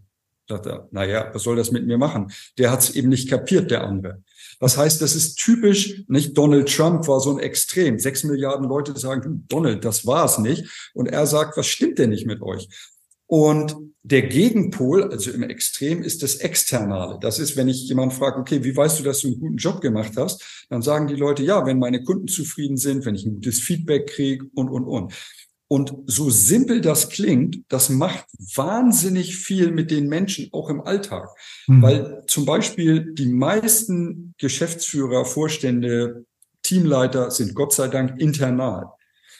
Sagt 0.49 0.65
er, 0.65 0.87
naja, 0.91 1.29
was 1.33 1.43
soll 1.43 1.57
das 1.57 1.71
mit 1.71 1.85
mir 1.85 1.97
machen? 1.97 2.31
Der 2.57 2.71
hat 2.71 2.79
es 2.79 2.95
eben 2.95 3.09
nicht 3.09 3.29
kapiert, 3.29 3.69
der 3.69 3.83
andere. 3.83 4.23
Das 4.59 4.77
heißt, 4.77 5.01
das 5.01 5.15
ist 5.15 5.35
typisch, 5.35 6.03
nicht 6.07 6.37
Donald 6.37 6.73
Trump 6.73 7.07
war 7.07 7.19
so 7.19 7.31
ein 7.31 7.39
Extrem. 7.39 7.99
Sechs 7.99 8.23
Milliarden 8.23 8.67
Leute 8.67 8.97
sagen, 8.97 9.45
Donald, 9.47 9.85
das 9.85 10.05
war 10.05 10.25
es 10.25 10.39
nicht. 10.39 10.91
Und 10.93 11.07
er 11.07 11.27
sagt, 11.27 11.57
was 11.57 11.67
stimmt 11.67 11.99
denn 11.99 12.09
nicht 12.09 12.25
mit 12.25 12.41
euch? 12.41 12.67
Und 13.27 13.75
der 14.03 14.21
Gegenpol, 14.21 15.11
also 15.11 15.31
im 15.31 15.43
Extrem, 15.43 16.01
ist 16.01 16.23
das 16.23 16.37
Externale. 16.37 17.19
Das 17.19 17.39
ist, 17.39 17.57
wenn 17.57 17.67
ich 17.67 17.87
jemand 17.89 18.13
frage, 18.13 18.39
okay, 18.39 18.63
wie 18.63 18.75
weißt 18.75 18.99
du, 18.99 19.03
dass 19.03 19.19
du 19.19 19.27
einen 19.27 19.39
guten 19.39 19.57
Job 19.57 19.81
gemacht 19.81 20.13
hast? 20.15 20.65
Dann 20.69 20.81
sagen 20.81 21.07
die 21.07 21.15
Leute, 21.15 21.43
ja, 21.43 21.65
wenn 21.65 21.77
meine 21.77 22.03
Kunden 22.03 22.29
zufrieden 22.29 22.77
sind, 22.77 23.05
wenn 23.05 23.15
ich 23.15 23.25
ein 23.25 23.35
gutes 23.35 23.59
Feedback 23.59 24.07
kriege 24.07 24.45
und, 24.55 24.69
und, 24.69 24.85
und. 24.85 25.13
Und 25.69 25.93
so 26.05 26.29
simpel 26.29 26.79
das 26.79 27.09
klingt, 27.09 27.59
das 27.67 27.89
macht 27.89 28.25
wahnsinnig 28.55 29.35
viel 29.35 29.71
mit 29.71 29.91
den 29.91 30.07
Menschen 30.07 30.47
auch 30.53 30.69
im 30.69 30.81
Alltag. 30.81 31.29
Mhm. 31.67 31.81
Weil 31.81 32.23
zum 32.27 32.45
Beispiel 32.45 33.13
die 33.13 33.27
meisten 33.27 34.33
Geschäftsführer, 34.37 35.25
Vorstände, 35.25 36.25
Teamleiter 36.63 37.31
sind 37.31 37.53
Gott 37.53 37.73
sei 37.73 37.87
Dank 37.89 38.19
internal. 38.19 38.87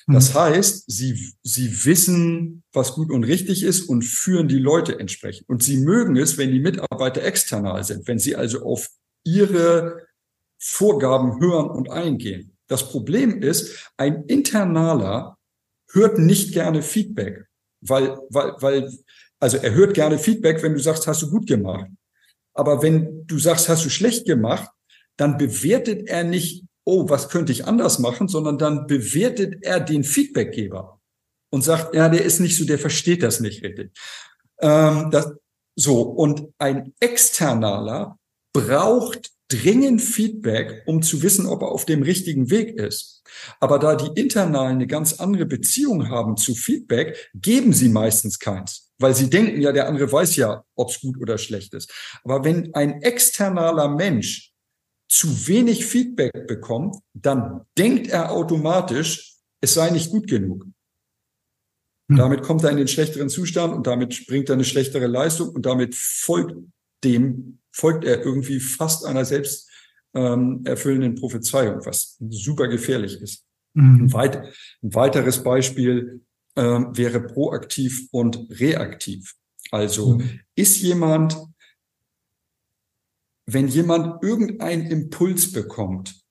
Das 0.08 0.34
mhm. 0.34 0.40
heißt, 0.40 0.84
sie, 0.88 1.34
sie 1.44 1.86
wissen, 1.86 2.64
was 2.72 2.94
gut 2.94 3.12
und 3.12 3.26
richtig 3.26 3.64
ist 3.64 3.82
und 3.84 4.04
führen 4.04 4.48
die 4.48 4.60
Leute 4.60 5.00
entsprechend. 5.00 5.48
Und 5.50 5.64
sie 5.64 5.78
mögen 5.78 6.16
es, 6.16 6.38
wenn 6.38 6.52
die 6.52 6.60
Mitarbeiter 6.60 7.24
external 7.24 7.84
sind, 7.84 8.08
wenn 8.08 8.20
sie 8.20 8.36
also 8.36 8.64
auf 8.64 8.88
ihre 9.26 10.08
Vorgaben 10.58 11.40
hören 11.42 11.70
und 11.70 11.90
eingehen. 11.90 12.58
Das 12.68 12.90
Problem 12.90 13.42
ist, 13.42 13.92
ein 13.98 14.24
Internaler 14.26 15.37
hört 15.92 16.20
nicht 16.20 16.54
gerne 16.54 16.82
Feedback, 16.82 17.46
weil, 17.82 18.18
weil, 18.30 18.54
weil, 18.60 18.94
also 19.40 19.58
er 19.58 19.74
hört 19.74 19.94
gerne 19.94 20.20
Feedback, 20.20 20.62
wenn 20.64 20.74
du 20.74 20.80
sagst, 20.80 21.08
hast 21.08 21.22
du 21.22 21.30
gut 21.30 21.48
gemacht. 21.48 21.90
Aber 22.54 22.82
wenn 22.82 23.26
du 23.28 23.38
sagst, 23.38 23.70
hast 23.70 23.86
du 23.86 23.90
schlecht 23.90 24.26
gemacht, 24.26 24.70
dann 25.16 25.38
bewertet 25.38 26.08
er 26.08 26.24
nicht 26.24 26.68
oh, 26.88 27.10
was 27.10 27.28
könnte 27.28 27.52
ich 27.52 27.66
anders 27.66 28.00
machen, 28.00 28.30
sondern 28.30 28.58
dann 28.58 28.88
bewertet 28.88 29.58
er 29.62 29.82
den 29.82 30.06
Feedbackgeber 30.06 31.02
und 31.50 31.62
sagt, 31.62 31.94
ja, 31.94 32.08
der 32.08 32.24
ist 32.24 32.40
nicht 32.40 32.56
so, 32.56 32.64
der 32.64 32.80
versteht 32.80 33.24
das 33.24 33.42
nicht 33.42 33.62
richtig. 33.62 33.92
Ähm, 34.62 35.12
das, 35.12 35.34
so, 35.76 36.02
und 36.02 36.48
ein 36.58 36.94
Externaler 37.02 38.18
braucht 38.54 39.32
dringend 39.50 40.02
Feedback, 40.02 40.84
um 40.86 41.02
zu 41.02 41.22
wissen, 41.24 41.46
ob 41.46 41.62
er 41.62 41.72
auf 41.72 41.84
dem 41.86 42.04
richtigen 42.04 42.50
Weg 42.50 42.78
ist. 42.78 43.17
Aber 43.60 43.80
da 43.80 43.96
die 43.96 44.20
Internalen 44.20 44.76
eine 44.76 44.88
ganz 44.88 45.20
andere 45.20 45.46
Beziehung 45.46 46.10
haben 46.10 46.38
zu 46.38 46.56
Feedback, 46.56 47.30
geben 47.34 47.74
sie 47.74 47.90
meistens 47.90 48.40
keins, 48.40 48.92
weil 49.00 49.16
sie 49.16 49.30
denken 49.30 49.62
ja, 49.62 49.72
der 49.72 49.88
andere 49.88 50.12
weiß 50.12 50.36
ja, 50.36 50.64
ob 50.76 50.90
es 50.90 51.00
gut 51.00 51.18
oder 51.20 51.38
schlecht 51.38 51.74
ist. 51.74 51.92
Aber 52.24 52.44
wenn 52.44 52.74
ein 52.74 53.02
externaler 53.02 53.90
Mensch 53.90 54.54
zu 55.10 55.48
wenig 55.48 55.86
Feedback 55.86 56.48
bekommt, 56.48 56.98
dann 57.14 57.62
denkt 57.78 58.08
er 58.08 58.32
automatisch, 58.32 59.36
es 59.62 59.74
sei 59.74 59.90
nicht 59.90 60.12
gut 60.12 60.28
genug. 60.28 60.66
Hm. 62.10 62.18
Damit 62.18 62.44
kommt 62.44 62.64
er 62.64 62.72
in 62.72 62.78
den 62.78 62.88
schlechteren 62.88 63.30
Zustand 63.30 63.74
und 63.74 63.88
damit 63.88 64.28
bringt 64.28 64.50
er 64.50 64.54
eine 64.54 64.66
schlechtere 64.66 65.08
Leistung 65.08 65.50
und 65.50 65.66
damit 65.66 65.96
folgt 65.96 66.56
dem, 67.04 67.60
folgt 67.72 68.06
er 68.06 68.24
irgendwie 68.24 68.60
fast 68.60 69.06
einer 69.06 69.26
selbst 69.26 69.67
ähm, 70.18 70.62
erfüllenden 70.66 71.16
Prophezeiung, 71.16 71.86
was 71.86 72.18
super 72.30 72.68
gefährlich 72.68 73.22
ist. 73.22 73.46
Mhm. 73.74 74.04
Ein, 74.04 74.14
weit, 74.14 74.38
ein, 74.82 74.96
weiteres 74.96 75.44
Beispiel 75.44 76.22
ähm, 76.56 76.90
wäre 76.96 77.22
proaktiv 77.22 78.08
und 78.12 78.48
reaktiv. 78.50 79.36
Also 79.72 80.16
mhm. 80.16 80.40
ist 80.56 80.82
jemand 80.82 81.38
wenn 83.48 83.70
jemand 83.70 84.22
irgendeinen 84.24 84.92
Impuls 84.92 85.52
bekommt, 85.54 86.22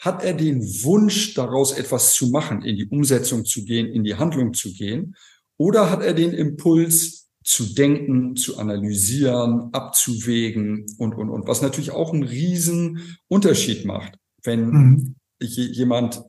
hat 0.00 0.24
er 0.24 0.34
den 0.34 0.60
Wunsch, 0.82 1.34
daraus 1.34 1.72
etwas 1.72 2.14
zu 2.14 2.28
machen, 2.28 2.62
in 2.62 2.76
die 2.76 2.86
Umsetzung 2.86 3.44
zu 3.44 3.64
gehen, 3.64 3.86
in 3.86 4.04
die 4.04 4.16
Handlung 4.16 4.52
zu 4.52 4.72
gehen? 4.74 5.16
Oder 5.56 5.90
hat 5.90 6.02
er 6.02 6.12
den 6.12 6.32
Impuls, 6.32 7.25
zu 7.46 7.74
denken, 7.74 8.34
zu 8.34 8.58
analysieren, 8.58 9.72
abzuwägen 9.72 10.84
und, 10.98 11.14
und, 11.14 11.30
und, 11.30 11.46
was 11.46 11.62
natürlich 11.62 11.92
auch 11.92 12.12
einen 12.12 12.24
riesen 12.24 13.18
Unterschied 13.28 13.84
macht. 13.84 14.18
Wenn 14.42 14.68
mhm. 14.68 15.16
jemand 15.38 16.24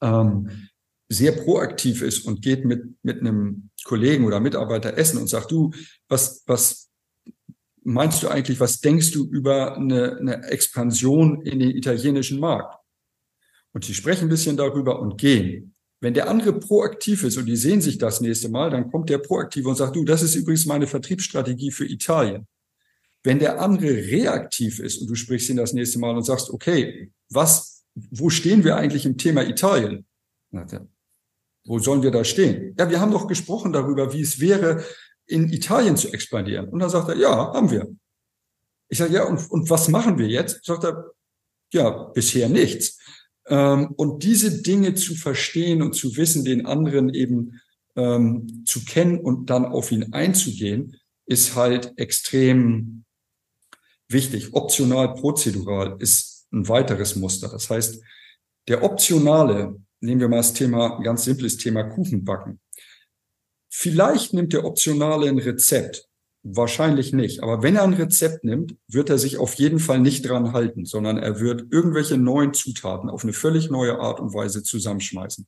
ähm, 0.00 0.48
sehr 1.10 1.32
proaktiv 1.32 2.00
ist 2.00 2.26
und 2.26 2.40
geht 2.40 2.64
mit, 2.64 2.82
mit 3.02 3.20
einem 3.20 3.68
Kollegen 3.84 4.24
oder 4.24 4.40
Mitarbeiter 4.40 4.96
essen 4.96 5.18
und 5.18 5.28
sagt, 5.28 5.50
du, 5.50 5.72
was, 6.08 6.42
was, 6.46 6.90
meinst 7.82 8.22
du 8.22 8.28
eigentlich, 8.28 8.60
was 8.60 8.80
denkst 8.80 9.10
du 9.10 9.26
über 9.26 9.76
eine, 9.76 10.16
eine 10.16 10.44
Expansion 10.44 11.42
in 11.42 11.58
den 11.58 11.70
italienischen 11.70 12.40
Markt? 12.40 12.78
Und 13.72 13.86
die 13.86 13.94
sprechen 13.94 14.24
ein 14.24 14.30
bisschen 14.30 14.56
darüber 14.56 15.00
und 15.00 15.18
gehen. 15.18 15.74
Wenn 16.00 16.14
der 16.14 16.28
andere 16.28 16.58
proaktiv 16.58 17.24
ist 17.24 17.36
und 17.36 17.46
die 17.46 17.56
sehen 17.56 17.82
sich 17.82 17.98
das 17.98 18.20
nächste 18.22 18.48
Mal, 18.48 18.70
dann 18.70 18.90
kommt 18.90 19.10
der 19.10 19.18
proaktive 19.18 19.68
und 19.68 19.76
sagt, 19.76 19.96
du, 19.96 20.04
das 20.04 20.22
ist 20.22 20.34
übrigens 20.34 20.64
meine 20.64 20.86
Vertriebsstrategie 20.86 21.70
für 21.70 21.84
Italien. 21.84 22.46
Wenn 23.22 23.38
der 23.38 23.60
andere 23.60 23.88
reaktiv 23.88 24.78
ist 24.78 24.98
und 25.02 25.08
du 25.08 25.14
sprichst 25.14 25.50
ihn 25.50 25.58
das 25.58 25.74
nächste 25.74 25.98
Mal 25.98 26.16
und 26.16 26.24
sagst, 26.24 26.48
okay, 26.48 27.12
was, 27.28 27.84
wo 27.94 28.30
stehen 28.30 28.64
wir 28.64 28.76
eigentlich 28.76 29.04
im 29.04 29.18
Thema 29.18 29.46
Italien? 29.46 30.06
Wo 31.66 31.78
sollen 31.78 32.02
wir 32.02 32.10
da 32.10 32.24
stehen? 32.24 32.74
Ja, 32.78 32.88
wir 32.88 32.98
haben 32.98 33.12
doch 33.12 33.26
gesprochen 33.26 33.72
darüber, 33.74 34.14
wie 34.14 34.22
es 34.22 34.40
wäre, 34.40 34.82
in 35.26 35.52
Italien 35.52 35.98
zu 35.98 36.08
expandieren. 36.12 36.68
Und 36.70 36.80
dann 36.80 36.88
sagt 36.88 37.10
er, 37.10 37.16
ja, 37.16 37.52
haben 37.52 37.70
wir. 37.70 37.86
Ich 38.88 38.98
sage, 38.98 39.14
ja, 39.14 39.24
und, 39.24 39.50
und 39.50 39.68
was 39.68 39.88
machen 39.88 40.18
wir 40.18 40.26
jetzt? 40.26 40.64
Sagt 40.64 40.84
er, 40.84 41.12
ja, 41.72 41.90
bisher 42.14 42.48
nichts. 42.48 42.99
Ähm, 43.46 43.92
und 43.96 44.22
diese 44.22 44.62
Dinge 44.62 44.94
zu 44.94 45.14
verstehen 45.14 45.82
und 45.82 45.94
zu 45.94 46.16
wissen, 46.16 46.44
den 46.44 46.66
anderen 46.66 47.12
eben 47.12 47.60
ähm, 47.96 48.64
zu 48.66 48.84
kennen 48.84 49.18
und 49.18 49.50
dann 49.50 49.64
auf 49.64 49.90
ihn 49.92 50.12
einzugehen, 50.12 50.96
ist 51.26 51.54
halt 51.54 51.92
extrem 51.96 53.04
wichtig. 54.08 54.52
Optional, 54.52 55.14
prozedural 55.14 55.96
ist 56.00 56.48
ein 56.52 56.68
weiteres 56.68 57.16
Muster. 57.16 57.48
Das 57.48 57.70
heißt, 57.70 58.02
der 58.68 58.82
optionale, 58.82 59.76
nehmen 60.00 60.20
wir 60.20 60.28
mal 60.28 60.38
das 60.38 60.52
Thema, 60.52 60.96
ein 60.96 61.02
ganz 61.02 61.24
simples 61.24 61.56
Thema 61.56 61.84
Kuchenbacken. 61.84 62.60
Vielleicht 63.72 64.32
nimmt 64.34 64.52
der 64.52 64.64
Optionale 64.64 65.28
ein 65.28 65.38
Rezept. 65.38 66.09
Wahrscheinlich 66.42 67.12
nicht. 67.12 67.42
Aber 67.42 67.62
wenn 67.62 67.76
er 67.76 67.82
ein 67.82 67.92
Rezept 67.92 68.44
nimmt, 68.44 68.74
wird 68.88 69.10
er 69.10 69.18
sich 69.18 69.36
auf 69.36 69.54
jeden 69.54 69.78
Fall 69.78 70.00
nicht 70.00 70.26
dran 70.26 70.54
halten, 70.54 70.86
sondern 70.86 71.18
er 71.18 71.38
wird 71.38 71.66
irgendwelche 71.70 72.16
neuen 72.16 72.54
Zutaten 72.54 73.10
auf 73.10 73.24
eine 73.24 73.34
völlig 73.34 73.68
neue 73.70 73.98
Art 73.98 74.20
und 74.20 74.32
Weise 74.32 74.62
zusammenschmeißen. 74.62 75.46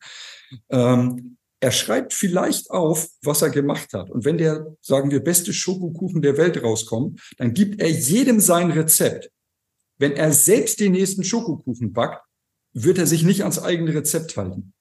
Ähm, 0.68 1.38
er 1.60 1.70
schreibt 1.70 2.12
vielleicht 2.12 2.70
auf, 2.70 3.08
was 3.22 3.40
er 3.40 3.50
gemacht 3.50 3.94
hat. 3.94 4.10
Und 4.10 4.24
wenn 4.26 4.36
der, 4.36 4.76
sagen 4.82 5.10
wir, 5.10 5.20
beste 5.20 5.52
Schokokuchen 5.52 6.20
der 6.20 6.36
Welt 6.36 6.62
rauskommt, 6.62 7.20
dann 7.38 7.54
gibt 7.54 7.80
er 7.80 7.88
jedem 7.88 8.40
sein 8.40 8.70
Rezept. 8.70 9.30
Wenn 9.96 10.12
er 10.12 10.32
selbst 10.32 10.80
den 10.80 10.92
nächsten 10.92 11.24
Schokokuchen 11.24 11.92
backt, 11.92 12.26
wird 12.74 12.98
er 12.98 13.06
sich 13.06 13.22
nicht 13.22 13.42
ans 13.42 13.60
eigene 13.60 13.94
Rezept 13.94 14.36
halten. 14.36 14.74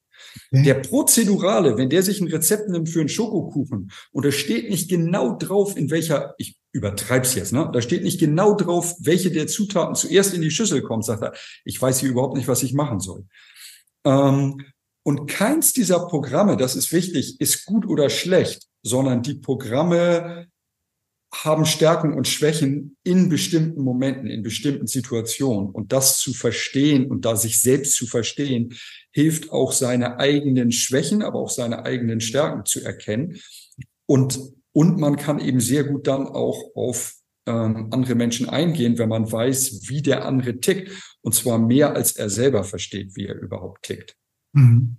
Der 0.51 0.75
Prozedurale, 0.75 1.77
wenn 1.77 1.89
der 1.89 2.03
sich 2.03 2.21
ein 2.21 2.27
Rezept 2.27 2.69
nimmt 2.69 2.89
für 2.89 2.99
einen 2.99 3.09
Schokokuchen 3.09 3.91
und 4.11 4.25
da 4.25 4.31
steht 4.31 4.69
nicht 4.69 4.89
genau 4.89 5.37
drauf, 5.37 5.77
in 5.77 5.89
welcher, 5.89 6.35
ich 6.37 6.57
übertreib's 6.71 7.35
jetzt, 7.35 7.53
ne? 7.53 7.69
Da 7.73 7.81
steht 7.81 8.03
nicht 8.03 8.19
genau 8.19 8.55
drauf, 8.55 8.95
welche 8.99 9.31
der 9.31 9.47
Zutaten 9.47 9.95
zuerst 9.95 10.33
in 10.33 10.41
die 10.41 10.51
Schüssel 10.51 10.81
kommt, 10.81 11.05
sagt 11.05 11.23
er, 11.23 11.33
ich 11.65 11.81
weiß 11.81 11.99
hier 11.99 12.09
überhaupt 12.09 12.35
nicht, 12.35 12.47
was 12.47 12.63
ich 12.63 12.73
machen 12.73 12.99
soll. 12.99 13.25
Ähm, 14.05 14.61
und 15.03 15.27
keins 15.27 15.73
dieser 15.73 16.07
Programme, 16.07 16.57
das 16.57 16.75
ist 16.75 16.91
wichtig, 16.91 17.39
ist 17.41 17.65
gut 17.65 17.87
oder 17.87 18.09
schlecht, 18.09 18.67
sondern 18.83 19.23
die 19.23 19.35
Programme 19.35 20.47
haben 21.33 21.65
Stärken 21.65 22.13
und 22.13 22.27
Schwächen 22.27 22.97
in 23.03 23.29
bestimmten 23.29 23.81
Momenten, 23.81 24.27
in 24.27 24.43
bestimmten 24.43 24.87
Situationen. 24.87 25.69
Und 25.69 25.93
das 25.93 26.19
zu 26.19 26.33
verstehen 26.33 27.09
und 27.09 27.25
da 27.25 27.35
sich 27.35 27.61
selbst 27.61 27.95
zu 27.95 28.05
verstehen, 28.05 28.73
hilft 29.11 29.51
auch 29.51 29.71
seine 29.71 30.19
eigenen 30.19 30.71
Schwächen, 30.71 31.23
aber 31.23 31.39
auch 31.39 31.49
seine 31.49 31.85
eigenen 31.85 32.19
Stärken 32.19 32.65
zu 32.65 32.83
erkennen. 32.83 33.39
Und, 34.05 34.39
und 34.73 34.99
man 34.99 35.15
kann 35.15 35.39
eben 35.39 35.61
sehr 35.61 35.85
gut 35.85 36.07
dann 36.07 36.27
auch 36.27 36.75
auf 36.75 37.13
ähm, 37.47 37.87
andere 37.91 38.15
Menschen 38.15 38.49
eingehen, 38.49 38.97
wenn 38.97 39.09
man 39.09 39.31
weiß, 39.31 39.89
wie 39.89 40.01
der 40.01 40.25
andere 40.25 40.59
tickt. 40.59 40.91
Und 41.21 41.33
zwar 41.33 41.59
mehr, 41.59 41.95
als 41.95 42.13
er 42.13 42.29
selber 42.29 42.63
versteht, 42.63 43.15
wie 43.15 43.27
er 43.27 43.39
überhaupt 43.39 43.83
tickt. 43.83 44.15
Mhm. 44.53 44.97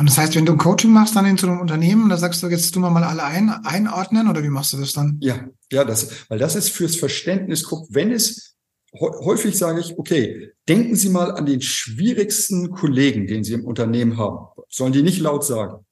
Und 0.00 0.08
das 0.08 0.16
heißt, 0.16 0.34
wenn 0.34 0.46
du 0.46 0.52
ein 0.52 0.58
Coaching 0.58 0.92
machst 0.92 1.14
dann 1.14 1.26
in 1.26 1.36
so 1.36 1.46
einem 1.46 1.60
Unternehmen, 1.60 2.08
da 2.08 2.16
sagst 2.16 2.42
du, 2.42 2.46
jetzt 2.46 2.72
tun 2.72 2.82
wir 2.82 2.88
mal 2.88 3.04
alle 3.04 3.22
ein, 3.22 3.50
einordnen 3.50 4.30
oder 4.30 4.42
wie 4.42 4.48
machst 4.48 4.72
du 4.72 4.78
das 4.78 4.94
dann? 4.94 5.18
Ja, 5.20 5.46
ja, 5.70 5.84
das, 5.84 6.26
weil 6.30 6.38
das 6.38 6.56
ist 6.56 6.70
fürs 6.70 6.96
Verständnis, 6.96 7.64
guck, 7.64 7.86
wenn 7.94 8.10
es 8.10 8.56
häufig 8.98 9.58
sage 9.58 9.80
ich, 9.80 9.98
okay, 9.98 10.52
denken 10.66 10.96
Sie 10.96 11.10
mal 11.10 11.32
an 11.32 11.44
den 11.44 11.60
schwierigsten 11.60 12.70
Kollegen, 12.70 13.26
den 13.26 13.44
Sie 13.44 13.52
im 13.52 13.66
Unternehmen 13.66 14.16
haben. 14.16 14.38
Sollen 14.70 14.94
die 14.94 15.02
nicht 15.02 15.20
laut 15.20 15.44
sagen. 15.44 15.84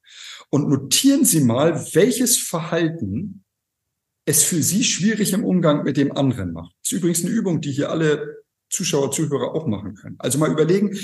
Und 0.48 0.70
notieren 0.70 1.26
Sie 1.26 1.44
mal, 1.44 1.74
welches 1.92 2.38
Verhalten 2.38 3.44
es 4.24 4.42
für 4.42 4.62
Sie 4.62 4.84
schwierig 4.84 5.34
im 5.34 5.44
Umgang 5.44 5.84
mit 5.84 5.98
dem 5.98 6.16
anderen 6.16 6.54
macht. 6.54 6.74
Das 6.82 6.92
ist 6.92 6.98
übrigens 6.98 7.26
eine 7.26 7.34
Übung, 7.34 7.60
die 7.60 7.72
hier 7.72 7.90
alle 7.90 8.38
Zuschauer, 8.70 9.10
Zuhörer 9.10 9.54
auch 9.54 9.66
machen 9.66 9.94
können. 9.94 10.16
Also 10.18 10.38
mal 10.38 10.50
überlegen, 10.50 10.98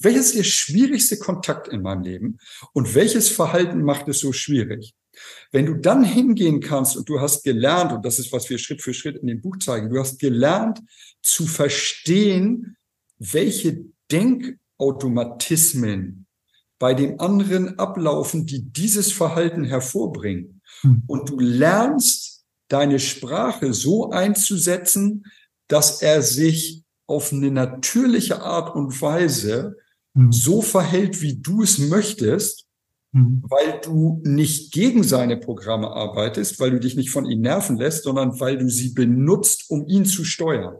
welches 0.00 0.28
ist 0.28 0.36
der 0.36 0.44
schwierigste 0.44 1.18
Kontakt 1.18 1.68
in 1.68 1.82
meinem 1.82 2.02
Leben 2.02 2.38
und 2.72 2.94
welches 2.94 3.28
Verhalten 3.28 3.82
macht 3.82 4.08
es 4.08 4.20
so 4.20 4.32
schwierig? 4.32 4.94
Wenn 5.50 5.66
du 5.66 5.74
dann 5.74 6.04
hingehen 6.04 6.60
kannst 6.60 6.96
und 6.96 7.06
du 7.08 7.20
hast 7.20 7.42
gelernt, 7.44 7.92
und 7.92 8.04
das 8.04 8.18
ist, 8.18 8.32
was 8.32 8.50
wir 8.50 8.58
Schritt 8.58 8.82
für 8.82 8.94
Schritt 8.94 9.16
in 9.16 9.28
dem 9.28 9.40
Buch 9.40 9.56
zeigen, 9.58 9.90
du 9.90 9.98
hast 9.98 10.18
gelernt 10.18 10.80
zu 11.22 11.46
verstehen, 11.46 12.76
welche 13.18 13.86
Denkautomatismen 14.10 16.26
bei 16.78 16.92
dem 16.94 17.20
anderen 17.20 17.78
ablaufen, 17.78 18.46
die 18.46 18.70
dieses 18.70 19.12
Verhalten 19.12 19.64
hervorbringen. 19.64 20.60
Hm. 20.82 21.02
Und 21.06 21.30
du 21.30 21.40
lernst 21.40 22.44
deine 22.68 23.00
Sprache 23.00 23.72
so 23.72 24.10
einzusetzen, 24.10 25.24
dass 25.68 26.02
er 26.02 26.20
sich 26.22 26.82
auf 27.06 27.32
eine 27.32 27.50
natürliche 27.50 28.42
Art 28.42 28.74
und 28.74 29.00
Weise 29.00 29.76
hm. 30.14 30.32
so 30.32 30.62
verhält, 30.62 31.22
wie 31.22 31.36
du 31.36 31.62
es 31.62 31.78
möchtest, 31.78 32.66
Mhm. 33.16 33.42
weil 33.48 33.80
du 33.82 34.20
nicht 34.24 34.72
gegen 34.72 35.02
seine 35.02 35.38
Programme 35.38 35.90
arbeitest, 35.90 36.60
weil 36.60 36.70
du 36.70 36.80
dich 36.80 36.96
nicht 36.96 37.10
von 37.10 37.24
ihm 37.24 37.40
nerven 37.40 37.78
lässt, 37.78 38.04
sondern 38.04 38.38
weil 38.40 38.58
du 38.58 38.68
sie 38.68 38.90
benutzt, 38.90 39.70
um 39.70 39.86
ihn 39.86 40.04
zu 40.04 40.22
steuern. 40.22 40.76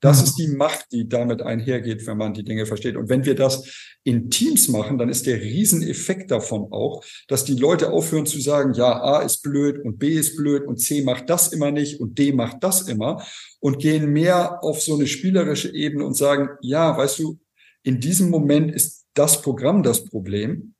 Das 0.00 0.18
mhm. 0.18 0.24
ist 0.24 0.34
die 0.36 0.48
Macht, 0.48 0.86
die 0.92 1.08
damit 1.08 1.42
einhergeht, 1.42 2.06
wenn 2.06 2.16
man 2.16 2.32
die 2.32 2.44
Dinge 2.44 2.64
versteht. 2.64 2.96
Und 2.96 3.08
wenn 3.08 3.24
wir 3.24 3.34
das 3.34 3.96
in 4.04 4.30
Teams 4.30 4.68
machen, 4.68 4.98
dann 4.98 5.08
ist 5.08 5.26
der 5.26 5.40
Rieseneffekt 5.40 6.30
davon 6.30 6.68
auch, 6.70 7.04
dass 7.28 7.44
die 7.44 7.56
Leute 7.56 7.90
aufhören 7.90 8.24
zu 8.24 8.40
sagen, 8.40 8.72
ja, 8.74 9.02
A 9.02 9.22
ist 9.22 9.42
blöd 9.42 9.84
und 9.84 9.98
B 9.98 10.10
ist 10.10 10.36
blöd 10.36 10.66
und 10.66 10.78
C 10.78 11.02
macht 11.02 11.28
das 11.28 11.52
immer 11.52 11.72
nicht 11.72 12.00
und 12.00 12.18
D 12.18 12.32
macht 12.32 12.62
das 12.62 12.82
immer 12.82 13.22
und 13.60 13.78
gehen 13.78 14.12
mehr 14.12 14.62
auf 14.64 14.82
so 14.82 14.94
eine 14.94 15.06
spielerische 15.06 15.72
Ebene 15.72 16.04
und 16.04 16.14
sagen, 16.14 16.50
ja, 16.60 16.96
weißt 16.96 17.18
du, 17.20 17.38
in 17.82 18.00
diesem 18.00 18.30
Moment 18.30 18.72
ist 18.74 19.06
das 19.14 19.42
Programm 19.42 19.82
das 19.82 20.04
Problem 20.04 20.74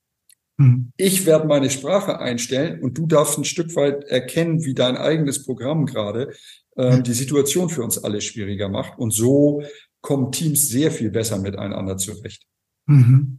Mhm. 0.61 0.93
Ich 0.99 1.25
werde 1.25 1.47
meine 1.47 1.71
Sprache 1.71 2.19
einstellen 2.19 2.83
und 2.83 2.99
du 2.99 3.07
darfst 3.07 3.39
ein 3.39 3.45
Stück 3.45 3.75
weit 3.77 4.05
erkennen, 4.05 4.63
wie 4.63 4.75
dein 4.75 4.99
eigenes 4.99 5.47
Programm 5.47 5.87
gerade 5.87 6.35
äh, 6.77 7.01
die 7.01 7.15
Situation 7.15 7.71
für 7.71 7.83
uns 7.83 8.05
alle 8.05 8.21
schwieriger 8.21 8.69
macht. 8.69 8.99
Und 8.99 9.13
so 9.13 9.63
kommen 10.03 10.33
Teams 10.33 10.69
sehr 10.69 10.91
viel 10.91 11.11
besser 11.11 11.39
miteinander 11.39 11.97
zurecht. 11.97 12.47
Mhm. 12.87 13.39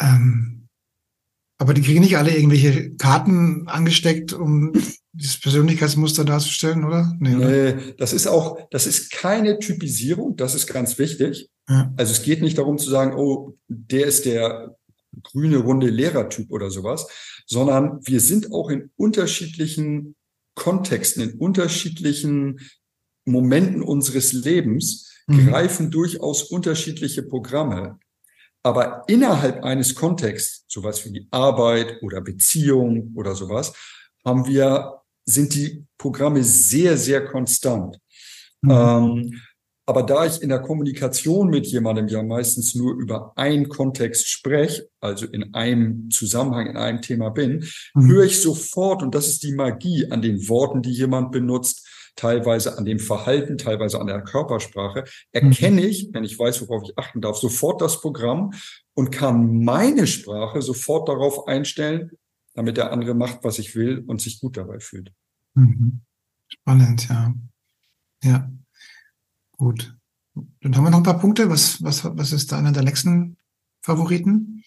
Ähm, 0.00 0.65
aber 1.58 1.74
die 1.74 1.82
kriegen 1.82 2.00
nicht 2.00 2.16
alle 2.16 2.34
irgendwelche 2.34 2.94
Karten 2.96 3.66
angesteckt, 3.66 4.32
um 4.32 4.72
dieses 5.12 5.40
Persönlichkeitsmuster 5.40 6.24
darzustellen, 6.24 6.84
oder? 6.84 7.14
Nee, 7.18 7.36
oder? 7.36 7.48
nee, 7.48 7.94
das 7.98 8.12
ist 8.12 8.26
auch, 8.26 8.58
das 8.70 8.86
ist 8.86 9.10
keine 9.10 9.58
Typisierung, 9.58 10.36
das 10.36 10.54
ist 10.54 10.66
ganz 10.66 10.98
wichtig. 10.98 11.48
Ja. 11.68 11.92
Also 11.96 12.12
es 12.12 12.22
geht 12.22 12.42
nicht 12.42 12.58
darum 12.58 12.78
zu 12.78 12.90
sagen, 12.90 13.14
oh, 13.16 13.56
der 13.68 14.06
ist 14.06 14.26
der 14.26 14.76
grüne, 15.22 15.58
runde 15.58 15.88
Lehrertyp 15.88 16.50
oder 16.52 16.70
sowas, 16.70 17.06
sondern 17.46 18.00
wir 18.04 18.20
sind 18.20 18.52
auch 18.52 18.68
in 18.68 18.90
unterschiedlichen 18.96 20.14
Kontexten, 20.54 21.22
in 21.22 21.38
unterschiedlichen 21.38 22.60
Momenten 23.24 23.82
unseres 23.82 24.32
Lebens, 24.32 25.10
mhm. 25.26 25.48
greifen 25.48 25.90
durchaus 25.90 26.42
unterschiedliche 26.44 27.22
Programme. 27.22 27.98
Aber 28.66 29.04
innerhalb 29.06 29.62
eines 29.62 29.94
Kontexts, 29.94 30.64
sowas 30.66 31.04
wie 31.04 31.12
die 31.12 31.28
Arbeit 31.30 32.02
oder 32.02 32.20
Beziehung 32.20 33.12
oder 33.14 33.36
sowas, 33.36 33.72
haben 34.24 34.44
wir, 34.44 35.02
sind 35.24 35.54
die 35.54 35.84
Programme 35.96 36.42
sehr, 36.42 36.96
sehr 36.96 37.26
konstant. 37.26 37.96
Mhm. 38.62 38.70
Ähm, 38.72 39.40
aber 39.86 40.02
da 40.02 40.26
ich 40.26 40.42
in 40.42 40.48
der 40.48 40.58
Kommunikation 40.62 41.48
mit 41.48 41.68
jemandem 41.68 42.08
ja 42.08 42.24
meistens 42.24 42.74
nur 42.74 42.94
über 42.94 43.32
einen 43.36 43.68
Kontext 43.68 44.26
spreche, 44.26 44.88
also 44.98 45.26
in 45.26 45.54
einem 45.54 46.10
Zusammenhang, 46.10 46.66
in 46.66 46.76
einem 46.76 47.00
Thema 47.02 47.28
bin, 47.28 47.64
mhm. 47.94 48.08
höre 48.08 48.24
ich 48.24 48.42
sofort, 48.42 49.00
und 49.00 49.14
das 49.14 49.28
ist 49.28 49.44
die 49.44 49.52
Magie 49.52 50.10
an 50.10 50.22
den 50.22 50.48
Worten, 50.48 50.82
die 50.82 50.90
jemand 50.90 51.30
benutzt, 51.30 51.86
teilweise 52.16 52.76
an 52.76 52.84
dem 52.84 52.98
Verhalten, 52.98 53.58
teilweise 53.58 54.00
an 54.00 54.06
der 54.06 54.22
Körpersprache, 54.22 55.04
erkenne 55.32 55.82
mhm. 55.82 55.88
ich, 55.88 56.08
wenn 56.12 56.24
ich 56.24 56.38
weiß, 56.38 56.62
worauf 56.62 56.82
ich 56.84 56.98
achten 56.98 57.20
darf, 57.20 57.36
sofort 57.36 57.80
das 57.80 58.00
Programm 58.00 58.52
und 58.94 59.10
kann 59.10 59.62
meine 59.62 60.06
Sprache 60.06 60.62
sofort 60.62 61.08
darauf 61.08 61.46
einstellen, 61.46 62.10
damit 62.54 62.78
der 62.78 62.90
andere 62.90 63.14
macht, 63.14 63.44
was 63.44 63.58
ich 63.58 63.76
will 63.76 64.02
und 64.06 64.20
sich 64.20 64.40
gut 64.40 64.56
dabei 64.56 64.80
fühlt. 64.80 65.12
Mhm. 65.54 66.00
Spannend, 66.48 67.08
ja. 67.08 67.34
Ja. 68.22 68.50
Gut. 69.52 69.94
Dann 70.60 70.76
haben 70.76 70.84
wir 70.84 70.90
noch 70.90 70.98
ein 70.98 71.04
paar 71.04 71.18
Punkte. 71.18 71.48
Was, 71.48 71.82
was, 71.82 72.04
was 72.04 72.32
ist 72.32 72.52
da 72.52 72.58
einer 72.58 72.72
der 72.72 72.82
nächsten 72.82 73.36
Favoriten? 73.82 74.64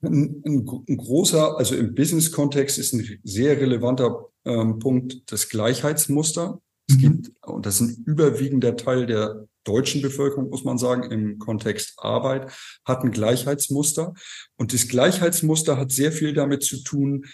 Ein, 0.00 0.42
ein, 0.46 0.84
ein 0.88 0.96
großer, 0.96 1.58
also 1.58 1.74
im 1.74 1.94
Business-Kontext 1.94 2.78
ist 2.78 2.92
ein 2.92 3.20
sehr 3.24 3.60
relevanter 3.60 4.26
ähm, 4.44 4.78
Punkt 4.78 5.30
das 5.32 5.48
Gleichheitsmuster. 5.48 6.60
Es 6.88 6.96
mhm. 6.96 7.00
gibt, 7.00 7.32
und 7.44 7.66
das 7.66 7.80
ist 7.80 7.88
ein 7.88 8.04
überwiegender 8.06 8.76
Teil 8.76 9.06
der 9.06 9.48
deutschen 9.64 10.00
Bevölkerung, 10.00 10.50
muss 10.50 10.64
man 10.64 10.78
sagen, 10.78 11.10
im 11.10 11.38
Kontext 11.38 11.94
Arbeit, 11.98 12.50
hat 12.84 13.02
ein 13.02 13.10
Gleichheitsmuster. 13.10 14.14
Und 14.56 14.72
das 14.72 14.88
Gleichheitsmuster 14.88 15.76
hat 15.76 15.92
sehr 15.92 16.12
viel 16.12 16.32
damit 16.32 16.62
zu 16.62 16.82
tun, 16.82 17.26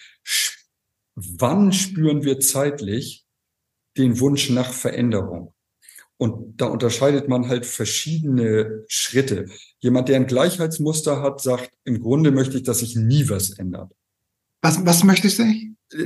wann 1.14 1.72
spüren 1.72 2.24
wir 2.24 2.40
zeitlich 2.40 3.24
den 3.96 4.18
Wunsch 4.18 4.50
nach 4.50 4.72
Veränderung. 4.72 5.54
Und 6.16 6.60
da 6.60 6.66
unterscheidet 6.66 7.28
man 7.28 7.48
halt 7.48 7.66
verschiedene 7.66 8.84
Schritte. 8.88 9.46
Jemand, 9.84 10.08
der 10.08 10.16
ein 10.16 10.26
Gleichheitsmuster 10.26 11.20
hat, 11.20 11.42
sagt, 11.42 11.70
im 11.84 12.00
Grunde 12.00 12.30
möchte 12.30 12.56
ich, 12.56 12.62
dass 12.62 12.78
sich 12.78 12.96
nie 12.96 13.28
was 13.28 13.50
ändert. 13.50 13.92
Was, 14.62 14.86
was 14.86 15.04
möchtest 15.04 15.40
du? 15.40 15.44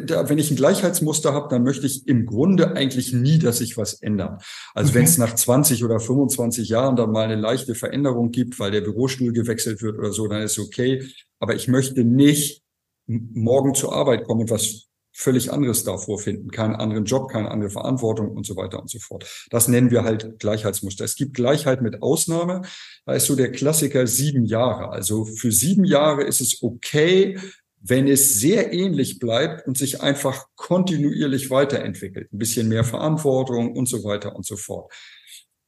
Da, 0.05 0.29
wenn 0.29 0.38
ich 0.38 0.51
ein 0.51 0.57
Gleichheitsmuster 0.57 1.33
habe, 1.33 1.47
dann 1.49 1.62
möchte 1.62 1.87
ich 1.87 2.09
im 2.09 2.27
Grunde 2.27 2.75
eigentlich 2.75 3.12
nie, 3.12 3.38
dass 3.38 3.59
sich 3.59 3.77
was 3.77 3.95
ändert. 4.03 4.43
Also 4.75 4.91
okay. 4.91 4.99
wenn 4.99 5.05
es 5.05 5.17
nach 5.17 5.33
20 5.33 5.85
oder 5.85 6.01
25 6.01 6.69
Jahren 6.69 6.97
dann 6.97 7.12
mal 7.12 7.23
eine 7.23 7.41
leichte 7.41 7.77
Veränderung 7.77 8.33
gibt, 8.33 8.59
weil 8.59 8.73
der 8.73 8.81
Bürostuhl 8.81 9.33
gewechselt 9.33 9.81
wird 9.81 9.97
oder 9.97 10.11
so, 10.11 10.27
dann 10.27 10.43
ist 10.43 10.59
okay. 10.59 11.09
Aber 11.38 11.55
ich 11.55 11.69
möchte 11.69 12.03
nicht 12.03 12.64
morgen 13.07 13.77
zur 13.77 13.93
Arbeit 13.93 14.25
kommen 14.25 14.41
und 14.41 14.51
was 14.51 14.88
völlig 15.18 15.52
anderes 15.52 15.83
da 15.83 15.98
vorfinden, 15.98 16.52
keinen 16.52 16.76
anderen 16.76 17.04
Job, 17.04 17.28
keine 17.28 17.50
andere 17.50 17.70
Verantwortung 17.70 18.31
und 18.31 18.46
so 18.46 18.54
weiter 18.54 18.81
und 18.81 18.88
so 18.88 19.00
fort. 19.00 19.48
Das 19.50 19.66
nennen 19.66 19.90
wir 19.90 20.04
halt 20.04 20.38
Gleichheitsmuster. 20.38 21.04
Es 21.04 21.16
gibt 21.16 21.35
Gleichheit 21.35 21.83
mit 21.83 22.02
Ausnahme. 22.02 22.62
Da 23.04 23.14
ist 23.14 23.26
so 23.26 23.35
der 23.35 23.50
Klassiker 23.50 24.07
sieben 24.07 24.44
Jahre. 24.44 24.90
Also 24.90 25.24
für 25.24 25.50
sieben 25.50 25.85
Jahre 25.85 26.22
ist 26.22 26.40
es 26.40 26.62
okay, 26.62 27.37
wenn 27.81 28.07
es 28.07 28.38
sehr 28.38 28.72
ähnlich 28.72 29.18
bleibt 29.18 29.66
und 29.66 29.76
sich 29.76 30.00
einfach 30.00 30.46
kontinuierlich 30.54 31.50
weiterentwickelt. 31.50 32.33
Ein 32.33 32.38
bisschen 32.38 32.68
mehr 32.68 32.85
Verantwortung 32.85 33.76
und 33.76 33.88
so 33.88 34.04
weiter 34.04 34.37
und 34.37 34.46
so 34.46 34.57
fort. 34.57 34.92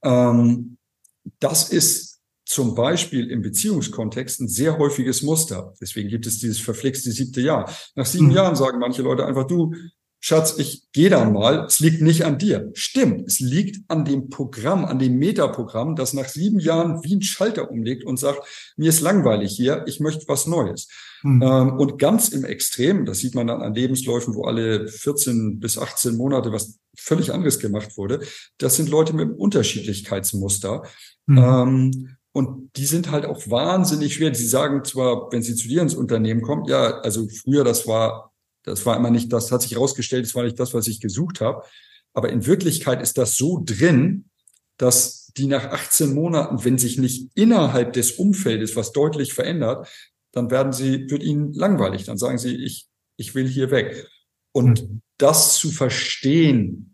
Ähm, 0.04 0.78
das 1.40 1.70
ist 1.70 2.19
zum 2.50 2.74
Beispiel 2.74 3.30
im 3.30 3.42
Beziehungskontext 3.42 4.40
ein 4.40 4.48
sehr 4.48 4.76
häufiges 4.76 5.22
Muster. 5.22 5.72
Deswegen 5.80 6.08
gibt 6.08 6.26
es 6.26 6.40
dieses 6.40 6.58
verflixte 6.58 7.12
siebte 7.12 7.40
Jahr. 7.40 7.72
Nach 7.94 8.04
sieben 8.04 8.26
mhm. 8.26 8.32
Jahren 8.32 8.56
sagen 8.56 8.80
manche 8.80 9.02
Leute 9.02 9.24
einfach, 9.24 9.46
du, 9.46 9.72
Schatz, 10.18 10.56
ich 10.58 10.82
gehe 10.92 11.10
dann 11.10 11.32
mal. 11.32 11.64
Es 11.66 11.78
liegt 11.78 12.02
nicht 12.02 12.24
an 12.24 12.38
dir. 12.38 12.72
Stimmt, 12.74 13.26
es 13.28 13.38
liegt 13.38 13.88
an 13.88 14.04
dem 14.04 14.30
Programm, 14.30 14.84
an 14.84 14.98
dem 14.98 15.16
Metaprogramm, 15.16 15.94
das 15.94 16.12
nach 16.12 16.28
sieben 16.28 16.58
Jahren 16.58 17.04
wie 17.04 17.14
ein 17.14 17.22
Schalter 17.22 17.70
umlegt 17.70 18.04
und 18.04 18.18
sagt, 18.18 18.40
mir 18.76 18.88
ist 18.88 19.00
langweilig 19.00 19.52
hier, 19.52 19.84
ich 19.86 20.00
möchte 20.00 20.26
was 20.26 20.48
Neues. 20.48 20.88
Mhm. 21.22 21.42
Ähm, 21.42 21.72
und 21.78 21.98
ganz 22.00 22.30
im 22.30 22.44
Extrem, 22.44 23.06
das 23.06 23.20
sieht 23.20 23.36
man 23.36 23.46
dann 23.46 23.62
an 23.62 23.74
Lebensläufen, 23.74 24.34
wo 24.34 24.42
alle 24.42 24.88
14 24.88 25.60
bis 25.60 25.78
18 25.78 26.16
Monate 26.16 26.52
was 26.52 26.80
völlig 26.98 27.32
anderes 27.32 27.60
gemacht 27.60 27.96
wurde, 27.96 28.20
das 28.58 28.74
sind 28.74 28.88
Leute 28.88 29.12
mit 29.12 29.28
einem 29.28 29.36
Unterschiedlichkeitsmuster. 29.36 30.82
Mhm. 31.26 31.38
Ähm, 31.38 32.16
und 32.32 32.70
die 32.76 32.86
sind 32.86 33.10
halt 33.10 33.24
auch 33.24 33.48
wahnsinnig 33.48 34.14
schwer. 34.14 34.34
Sie 34.34 34.46
sagen 34.46 34.84
zwar, 34.84 35.32
wenn 35.32 35.42
sie 35.42 35.56
zu 35.56 35.66
dir 35.66 35.82
ins 35.82 35.94
Unternehmen 35.94 36.42
kommt, 36.42 36.68
ja, 36.68 37.00
also 37.00 37.28
früher, 37.28 37.64
das 37.64 37.86
war, 37.86 38.32
das 38.62 38.86
war 38.86 38.96
immer 38.96 39.10
nicht, 39.10 39.32
das 39.32 39.50
hat 39.50 39.62
sich 39.62 39.72
herausgestellt, 39.72 40.26
das 40.26 40.34
war 40.34 40.44
nicht 40.44 40.60
das, 40.60 40.72
was 40.72 40.86
ich 40.86 41.00
gesucht 41.00 41.40
habe. 41.40 41.64
Aber 42.12 42.30
in 42.30 42.46
Wirklichkeit 42.46 43.02
ist 43.02 43.18
das 43.18 43.36
so 43.36 43.62
drin, 43.64 44.26
dass 44.76 45.32
die 45.36 45.46
nach 45.46 45.66
18 45.66 46.14
Monaten, 46.14 46.64
wenn 46.64 46.78
sich 46.78 46.98
nicht 46.98 47.30
innerhalb 47.34 47.92
des 47.92 48.12
Umfeldes 48.12 48.76
was 48.76 48.92
deutlich 48.92 49.32
verändert, 49.32 49.88
dann 50.32 50.50
werden 50.50 50.72
sie, 50.72 51.10
wird 51.10 51.22
ihnen 51.22 51.52
langweilig. 51.52 52.04
Dann 52.04 52.18
sagen 52.18 52.38
sie, 52.38 52.54
ich, 52.54 52.86
ich 53.16 53.34
will 53.34 53.48
hier 53.48 53.70
weg. 53.70 54.06
Und 54.52 54.88
mhm. 54.88 55.02
das 55.18 55.56
zu 55.56 55.70
verstehen, 55.70 56.89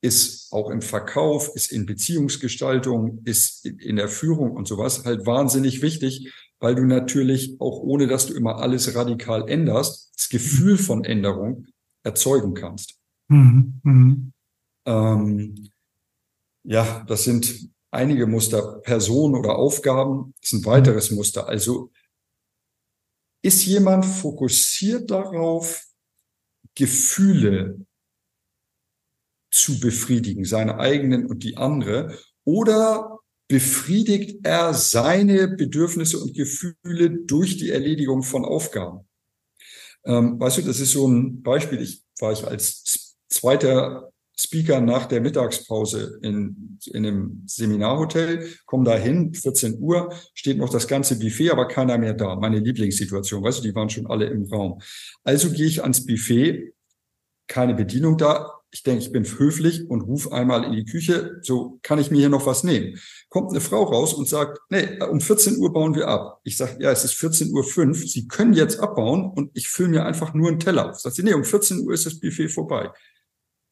ist 0.00 0.52
auch 0.52 0.70
im 0.70 0.82
Verkauf, 0.82 1.54
ist 1.54 1.72
in 1.72 1.86
Beziehungsgestaltung, 1.86 3.22
ist 3.24 3.66
in 3.66 3.96
der 3.96 4.08
Führung 4.08 4.52
und 4.52 4.68
sowas 4.68 5.04
halt 5.04 5.26
wahnsinnig 5.26 5.82
wichtig, 5.82 6.32
weil 6.60 6.74
du 6.74 6.84
natürlich 6.84 7.56
auch 7.60 7.80
ohne, 7.80 8.06
dass 8.06 8.26
du 8.26 8.34
immer 8.34 8.58
alles 8.58 8.94
radikal 8.94 9.48
änderst, 9.48 10.12
das 10.14 10.28
Gefühl 10.28 10.78
von 10.78 11.04
Änderung 11.04 11.66
erzeugen 12.04 12.54
kannst. 12.54 12.98
Mhm. 13.28 13.80
Mhm. 13.82 14.32
Ähm, 14.86 15.70
ja, 16.64 17.04
das 17.06 17.24
sind 17.24 17.70
einige 17.90 18.26
Muster. 18.26 18.80
Personen 18.82 19.34
oder 19.34 19.56
Aufgaben 19.56 20.34
ist 20.42 20.52
ein 20.52 20.64
weiteres 20.64 21.10
Muster. 21.10 21.48
Also 21.48 21.90
ist 23.42 23.64
jemand 23.66 24.04
fokussiert 24.04 25.10
darauf, 25.10 25.84
Gefühle 26.74 27.86
zu 29.50 29.80
befriedigen, 29.80 30.44
seine 30.44 30.78
eigenen 30.78 31.26
und 31.26 31.44
die 31.44 31.56
andere, 31.56 32.18
oder 32.44 33.18
befriedigt 33.48 34.40
er 34.44 34.74
seine 34.74 35.48
Bedürfnisse 35.48 36.18
und 36.18 36.34
Gefühle 36.34 37.10
durch 37.26 37.56
die 37.56 37.70
Erledigung 37.70 38.22
von 38.22 38.44
Aufgaben? 38.44 39.08
Ähm, 40.04 40.38
weißt 40.38 40.58
du, 40.58 40.62
das 40.62 40.80
ist 40.80 40.92
so 40.92 41.08
ein 41.08 41.42
Beispiel. 41.42 41.80
Ich 41.80 42.02
war 42.20 42.32
ich 42.32 42.46
als 42.46 43.16
zweiter 43.28 44.12
Speaker 44.38 44.80
nach 44.80 45.06
der 45.06 45.20
Mittagspause 45.20 46.20
in, 46.22 46.78
in 46.86 47.04
einem 47.04 47.42
Seminarhotel, 47.46 48.48
komme 48.66 48.84
da 48.84 48.96
hin, 48.96 49.34
14 49.34 49.80
Uhr, 49.80 50.12
steht 50.32 50.58
noch 50.58 50.70
das 50.70 50.86
ganze 50.86 51.18
Buffet, 51.18 51.50
aber 51.50 51.66
keiner 51.66 51.98
mehr 51.98 52.14
da. 52.14 52.36
Meine 52.36 52.60
Lieblingssituation, 52.60 53.42
weißt 53.42 53.58
du, 53.58 53.62
die 53.64 53.74
waren 53.74 53.90
schon 53.90 54.06
alle 54.06 54.26
im 54.26 54.44
Raum. 54.44 54.80
Also 55.24 55.50
gehe 55.50 55.66
ich 55.66 55.82
ans 55.82 56.06
Buffet, 56.06 56.72
keine 57.48 57.74
Bedienung 57.74 58.16
da. 58.16 58.57
Ich 58.70 58.82
denke, 58.82 59.02
ich 59.02 59.12
bin 59.12 59.24
höflich 59.24 59.88
und 59.88 60.02
rufe 60.02 60.30
einmal 60.30 60.64
in 60.64 60.72
die 60.72 60.84
Küche, 60.84 61.38
so 61.40 61.78
kann 61.82 61.98
ich 61.98 62.10
mir 62.10 62.18
hier 62.18 62.28
noch 62.28 62.44
was 62.44 62.64
nehmen. 62.64 62.98
Kommt 63.30 63.50
eine 63.50 63.62
Frau 63.62 63.84
raus 63.84 64.12
und 64.12 64.28
sagt, 64.28 64.58
nee, 64.68 65.00
um 65.02 65.20
14 65.20 65.56
Uhr 65.56 65.72
bauen 65.72 65.94
wir 65.94 66.08
ab. 66.08 66.40
Ich 66.44 66.58
sage, 66.58 66.76
ja, 66.80 66.90
es 66.90 67.02
ist 67.02 67.14
14 67.14 67.50
Uhr. 67.50 67.64
Sie 67.64 68.28
können 68.28 68.52
jetzt 68.52 68.78
abbauen 68.78 69.32
und 69.34 69.50
ich 69.54 69.68
fülle 69.68 69.88
mir 69.88 70.04
einfach 70.04 70.34
nur 70.34 70.48
einen 70.48 70.60
Teller 70.60 70.90
auf. 70.90 71.00
Sagt 71.00 71.16
sie, 71.16 71.22
nee, 71.22 71.32
um 71.32 71.44
14 71.44 71.80
Uhr 71.80 71.94
ist 71.94 72.04
das 72.04 72.20
Buffet 72.20 72.48
vorbei. 72.48 72.90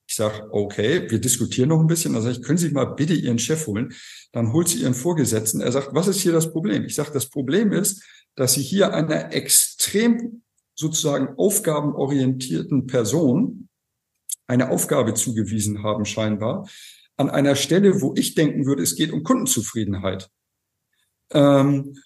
Ich 0.09 0.15
sage, 0.15 0.49
okay, 0.51 1.11
wir 1.11 1.19
diskutieren 1.19 1.69
noch 1.69 1.81
ein 1.81 1.89
bisschen. 1.89 2.13
Dann 2.13 2.23
sage 2.23 2.37
ich, 2.37 2.43
können 2.43 2.59
Sie 2.59 2.71
mal 2.71 2.85
bitte 2.85 3.13
Ihren 3.13 3.39
Chef 3.39 3.67
holen? 3.67 3.93
Dann 4.33 4.53
holt 4.53 4.69
sie 4.69 4.83
Ihren 4.83 4.95
Vorgesetzten. 4.95 5.61
Er 5.61 5.73
sagt, 5.73 5.91
was 5.93 6.07
ist 6.07 6.21
hier 6.21 6.33
das 6.33 6.53
Problem? 6.53 6.85
Ich 6.85 6.95
sage, 6.95 7.11
das 7.13 7.29
Problem 7.29 7.73
ist, 7.73 8.03
dass 8.37 8.55
Sie 8.55 8.63
hier 8.63 8.95
einer 8.95 9.33
extrem 9.33 10.43
sozusagen 10.75 11.37
aufgabenorientierten 11.37 12.87
Person 12.87 13.69
eine 14.47 14.71
Aufgabe 14.71 15.15
zugewiesen 15.15 15.83
haben, 15.83 16.05
scheinbar, 16.05 16.69
an 17.17 17.31
einer 17.31 17.57
Stelle, 17.57 18.01
wo 18.01 18.15
ich 18.17 18.35
denken 18.35 18.67
würde, 18.67 18.83
es 18.83 18.95
geht 18.95 19.13
um 19.13 19.23
Kundenzufriedenheit. 19.23 20.29
Ähm, 21.33 21.97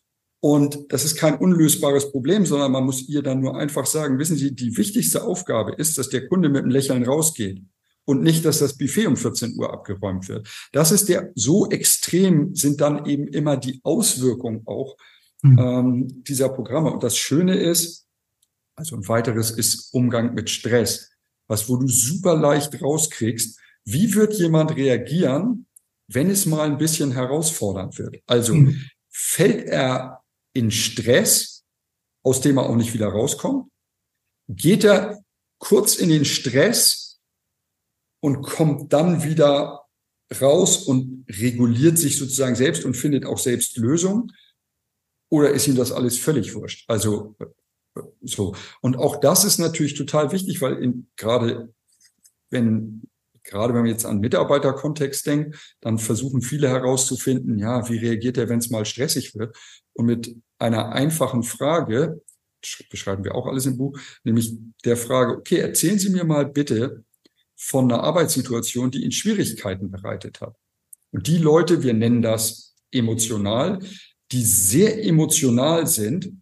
und 0.40 0.86
das 0.88 1.04
ist 1.04 1.16
kein 1.16 1.36
unlösbares 1.36 2.12
Problem, 2.12 2.46
sondern 2.46 2.72
man 2.72 2.84
muss 2.84 3.08
ihr 3.08 3.22
dann 3.22 3.40
nur 3.40 3.58
einfach 3.58 3.84
sagen, 3.84 4.18
wissen 4.18 4.36
Sie, 4.36 4.54
die 4.54 4.76
wichtigste 4.76 5.24
Aufgabe 5.24 5.74
ist, 5.74 5.98
dass 5.98 6.08
der 6.08 6.28
Kunde 6.28 6.48
mit 6.48 6.62
einem 6.62 6.70
Lächeln 6.70 7.04
rausgeht 7.04 7.62
und 8.06 8.22
nicht, 8.22 8.44
dass 8.46 8.58
das 8.58 8.78
Buffet 8.78 9.06
um 9.06 9.16
14 9.16 9.56
Uhr 9.58 9.70
abgeräumt 9.70 10.28
wird. 10.28 10.48
Das 10.72 10.92
ist 10.92 11.10
der, 11.10 11.30
so 11.34 11.68
extrem 11.68 12.54
sind 12.54 12.80
dann 12.80 13.04
eben 13.04 13.28
immer 13.28 13.58
die 13.58 13.80
Auswirkungen 13.82 14.62
auch 14.64 14.96
mhm. 15.42 15.58
ähm, 15.58 16.24
dieser 16.24 16.48
Programme. 16.48 16.90
Und 16.90 17.02
das 17.02 17.18
Schöne 17.18 17.56
ist, 17.56 18.06
also 18.76 18.96
ein 18.96 19.06
weiteres 19.08 19.50
ist 19.50 19.92
Umgang 19.92 20.32
mit 20.32 20.48
Stress, 20.48 21.10
was 21.50 21.68
wo 21.68 21.76
du 21.76 21.88
super 21.88 22.36
leicht 22.36 22.80
rauskriegst, 22.80 23.58
wie 23.84 24.14
wird 24.14 24.34
jemand 24.34 24.76
reagieren, 24.76 25.66
wenn 26.06 26.30
es 26.30 26.46
mal 26.46 26.70
ein 26.70 26.78
bisschen 26.78 27.12
herausfordernd 27.12 27.98
wird? 27.98 28.18
Also 28.26 28.54
mhm. 28.54 28.80
fällt 29.08 29.66
er 29.66 30.22
in 30.52 30.70
Stress, 30.70 31.64
aus 32.22 32.40
dem 32.40 32.58
er 32.58 32.68
auch 32.68 32.76
nicht 32.76 32.94
wieder 32.94 33.08
rauskommt? 33.08 33.70
Geht 34.48 34.84
er 34.84 35.22
kurz 35.58 35.96
in 35.96 36.08
den 36.08 36.24
Stress, 36.24 37.10
und 38.20 38.42
kommt 38.42 38.92
dann 38.92 39.24
wieder 39.24 39.86
raus 40.40 40.84
und 40.84 41.24
reguliert 41.28 41.98
sich 41.98 42.18
sozusagen 42.18 42.54
selbst 42.54 42.84
und 42.84 42.94
findet 42.94 43.26
auch 43.26 43.38
selbst 43.38 43.76
Lösungen? 43.76 44.32
Oder 45.30 45.50
ist 45.50 45.66
ihm 45.66 45.76
das 45.76 45.92
alles 45.92 46.18
völlig 46.18 46.54
wurscht? 46.54 46.84
Also 46.88 47.34
so. 48.22 48.54
Und 48.80 48.96
auch 48.96 49.16
das 49.20 49.44
ist 49.44 49.58
natürlich 49.58 49.94
total 49.94 50.32
wichtig, 50.32 50.60
weil 50.60 50.82
in, 50.82 51.08
gerade 51.16 51.72
wenn 52.50 53.02
gerade 53.42 53.74
wenn 53.74 53.82
man 53.82 53.90
jetzt 53.90 54.06
an 54.06 54.20
Mitarbeiterkontext 54.20 55.26
denkt, 55.26 55.76
dann 55.80 55.98
versuchen 55.98 56.42
viele 56.42 56.68
herauszufinden, 56.68 57.58
ja, 57.58 57.88
wie 57.88 57.98
reagiert 57.98 58.38
er, 58.38 58.48
wenn 58.48 58.58
es 58.58 58.70
mal 58.70 58.84
stressig 58.84 59.34
wird? 59.34 59.56
Und 59.92 60.06
mit 60.06 60.36
einer 60.58 60.92
einfachen 60.92 61.42
Frage, 61.42 62.22
beschreiben 62.90 63.24
wir 63.24 63.34
auch 63.34 63.46
alles 63.46 63.66
im 63.66 63.76
Buch, 63.76 63.98
nämlich 64.24 64.54
der 64.84 64.96
Frage, 64.96 65.38
okay, 65.38 65.58
erzählen 65.58 65.98
Sie 65.98 66.10
mir 66.10 66.24
mal 66.24 66.46
bitte, 66.46 67.04
von 67.56 67.90
einer 67.90 68.02
Arbeitssituation, 68.02 68.90
die 68.90 69.02
ihnen 69.02 69.12
Schwierigkeiten 69.12 69.90
bereitet 69.90 70.40
hat. 70.40 70.56
Und 71.10 71.26
die 71.26 71.36
Leute, 71.36 71.82
wir 71.82 71.92
nennen 71.92 72.22
das 72.22 72.74
emotional, 72.90 73.80
die 74.32 74.42
sehr 74.42 75.04
emotional 75.04 75.86
sind, 75.86 76.32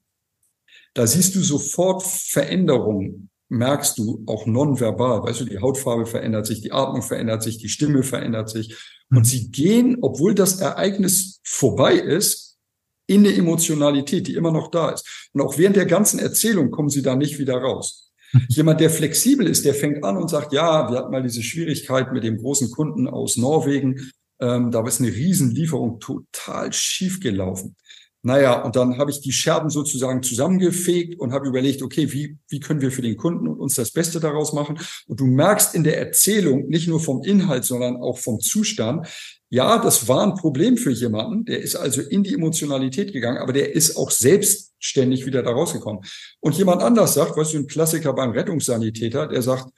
da 0.95 1.07
siehst 1.07 1.35
du 1.35 1.43
sofort 1.43 2.03
Veränderungen, 2.03 3.31
merkst 3.49 3.99
du 3.99 4.23
auch 4.27 4.47
nonverbal. 4.47 5.23
Weißt 5.23 5.41
du, 5.41 5.45
die 5.45 5.59
Hautfarbe 5.59 6.07
verändert 6.07 6.47
sich, 6.47 6.61
die 6.61 6.73
Atmung 6.73 7.03
verändert 7.03 7.43
sich, 7.43 7.59
die 7.59 7.69
Stimme 7.69 8.03
verändert 8.03 8.51
sich. 8.51 8.77
Und 9.11 9.27
sie 9.27 9.51
gehen, 9.51 9.99
obwohl 10.03 10.35
das 10.35 10.61
Ereignis 10.61 11.41
vorbei 11.45 11.95
ist, 11.95 12.59
in 13.07 13.27
eine 13.27 13.35
Emotionalität, 13.35 14.27
die 14.27 14.35
immer 14.35 14.53
noch 14.53 14.71
da 14.71 14.91
ist. 14.91 15.31
Und 15.33 15.41
auch 15.41 15.57
während 15.57 15.77
der 15.77 15.87
ganzen 15.87 16.19
Erzählung 16.19 16.71
kommen 16.71 16.91
sie 16.91 17.03
da 17.03 17.17
nicht 17.17 17.39
wieder 17.39 17.57
raus. 17.57 18.13
Jemand, 18.49 18.81
der 18.81 18.91
flexibel 18.91 19.47
ist, 19.47 19.65
der 19.65 19.75
fängt 19.75 20.05
an 20.05 20.19
und 20.19 20.29
sagt, 20.29 20.53
ja, 20.53 20.91
wir 20.91 20.99
hatten 20.99 21.11
mal 21.11 21.23
diese 21.23 21.43
Schwierigkeit 21.43 22.13
mit 22.13 22.25
dem 22.25 22.37
großen 22.37 22.71
Kunden 22.71 23.09
aus 23.09 23.39
Norwegen. 23.39 24.11
Ähm, 24.41 24.71
da 24.71 24.87
ist 24.87 25.01
eine 25.01 25.09
Riesenlieferung 25.09 25.99
total 26.01 26.73
schief 26.75 27.21
gelaufen. 27.21 27.77
Naja, 28.23 28.63
und 28.63 28.75
dann 28.75 28.99
habe 28.99 29.13
ich 29.13 29.21
die 29.21 29.33
Scherben 29.33 29.71
sozusagen 29.71 30.23
zusammengefegt 30.23 31.21
und 31.21 31.33
habe 31.33 31.47
überlegt, 31.47 31.83
okay, 31.83 32.13
wie, 32.13 32.37
wie 32.49 32.59
können 32.59 32.81
wir 32.81 32.91
für 32.91 33.03
den 33.03 33.17
Kunden 33.17 33.47
und 33.47 33.61
uns 33.61 33.77
das 33.77 33.93
Beste 33.93 34.19
daraus 34.19 34.53
machen? 34.53 34.79
Und 35.07 35.21
du 35.21 35.27
merkst 35.27 35.75
in 35.75 35.85
der 35.85 35.99
Erzählung 35.99 36.69
nicht 36.69 36.89
nur 36.89 36.99
vom 36.99 37.23
Inhalt, 37.23 37.65
sondern 37.65 37.97
auch 37.97 38.19
vom 38.19 38.41
Zustand, 38.41 39.07
ja, 39.51 39.79
das 39.79 40.09
war 40.09 40.25
ein 40.25 40.35
Problem 40.35 40.77
für 40.77 40.91
jemanden, 40.91 41.45
der 41.45 41.61
ist 41.61 41.77
also 41.77 42.03
in 42.03 42.23
die 42.23 42.35
Emotionalität 42.35 43.13
gegangen, 43.13 43.39
aber 43.39 43.53
der 43.53 43.75
ist 43.75 43.97
auch 43.97 44.11
selbstständig 44.11 45.25
wieder 45.25 45.43
da 45.43 45.53
rausgekommen. 45.53 46.03
Und 46.41 46.59
jemand 46.59 46.83
anders 46.83 47.15
sagt, 47.15 47.37
weißt 47.37 47.55
du, 47.55 47.59
ein 47.59 47.67
Klassiker 47.67 48.13
beim 48.13 48.33
Rettungssanitäter, 48.33 49.29
der 49.29 49.43
sagt, 49.43 49.69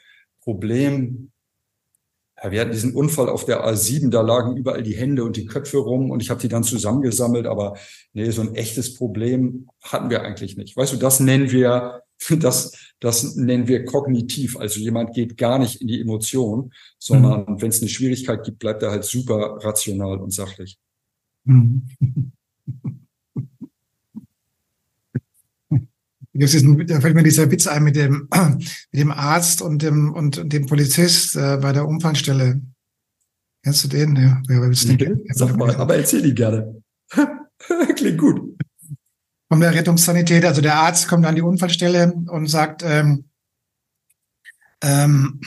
Problem, 0.43 1.31
ja, 2.43 2.51
wir 2.51 2.61
hatten 2.61 2.73
diesen 2.73 2.95
Unfall 2.95 3.29
auf 3.29 3.45
der 3.45 3.67
A7, 3.67 4.11
da 4.11 4.23
lagen 4.23 4.57
überall 4.57 4.83
die 4.83 4.97
Hände 4.97 5.25
und 5.25 5.37
die 5.37 5.47
Köpfe 5.47 5.79
rum 5.79 6.11
und 6.11 6.23
ich 6.23 6.31
habe 6.31 6.41
die 6.41 6.49
dann 6.49 6.65
zusammengesammelt, 6.65 7.47
aber 7.47 7.77
nee, 8.13 8.31
so 8.31 8.41
ein 8.41 8.55
echtes 8.55 8.95
Problem 8.95 9.69
hatten 9.83 10.11
wir 10.11 10.23
eigentlich 10.23 10.57
nicht. 10.57 10.77
Weißt 10.77 10.93
du, 10.93 10.97
das 10.97 11.21
nennen 11.21 11.51
wir, 11.51 12.03
das, 12.39 12.73
das 12.99 13.37
nennen 13.37 13.69
wir 13.69 13.85
kognitiv. 13.85 14.57
Also 14.57 14.81
jemand 14.81 15.15
geht 15.15 15.37
gar 15.37 15.59
nicht 15.59 15.81
in 15.81 15.89
die 15.89 16.01
Emotion, 16.01 16.73
sondern 16.99 17.45
mhm. 17.47 17.63
wenn 17.63 17.69
es 17.69 17.81
eine 17.81 17.91
Schwierigkeit 17.91 18.43
gibt, 18.45 18.59
bleibt 18.59 18.83
er 18.83 18.91
halt 18.91 19.05
super 19.05 19.59
rational 19.61 20.19
und 20.19 20.33
sachlich. 20.33 20.79
Mhm. 21.45 21.89
Das 26.33 26.55
ist 26.55 26.65
ein, 26.65 26.87
da 26.87 27.01
fällt 27.01 27.17
mir 27.17 27.25
dieser 27.25 27.51
Witz 27.51 27.67
ein 27.67 27.83
mit 27.83 27.97
dem, 27.97 28.29
mit 28.93 29.01
dem 29.01 29.11
Arzt 29.11 29.63
und 29.63 29.83
dem, 29.83 30.13
und 30.13 30.53
dem 30.53 30.67
Polizist 30.67 31.37
äh, 31.37 31.59
bei 31.61 31.73
der 31.73 31.87
Unfallstelle. 31.87 32.61
Kennst 33.63 33.85
du 33.85 33.89
den? 33.89 34.17
Ja, 34.17 34.41
wer 34.47 34.63
willst 34.63 34.89
du 34.89 34.97
den? 34.97 35.23
Sag 35.31 35.57
mal, 35.57 35.75
aber 35.77 35.97
erzähl 35.97 36.25
ihn 36.25 36.35
gerne. 36.35 36.83
Klingt 37.97 38.19
gut. 38.19 38.57
Von 39.49 39.61
der 39.61 39.75
Rettungssanitäter, 39.75 40.49
also 40.49 40.63
der 40.63 40.77
Arzt 40.77 41.09
kommt 41.09 41.27
an 41.27 41.35
die 41.35 41.43
Unfallstelle 41.43 42.13
und 42.29 42.47
sagt, 42.47 42.83
ähm, 42.85 43.25
ähm, 44.83 45.41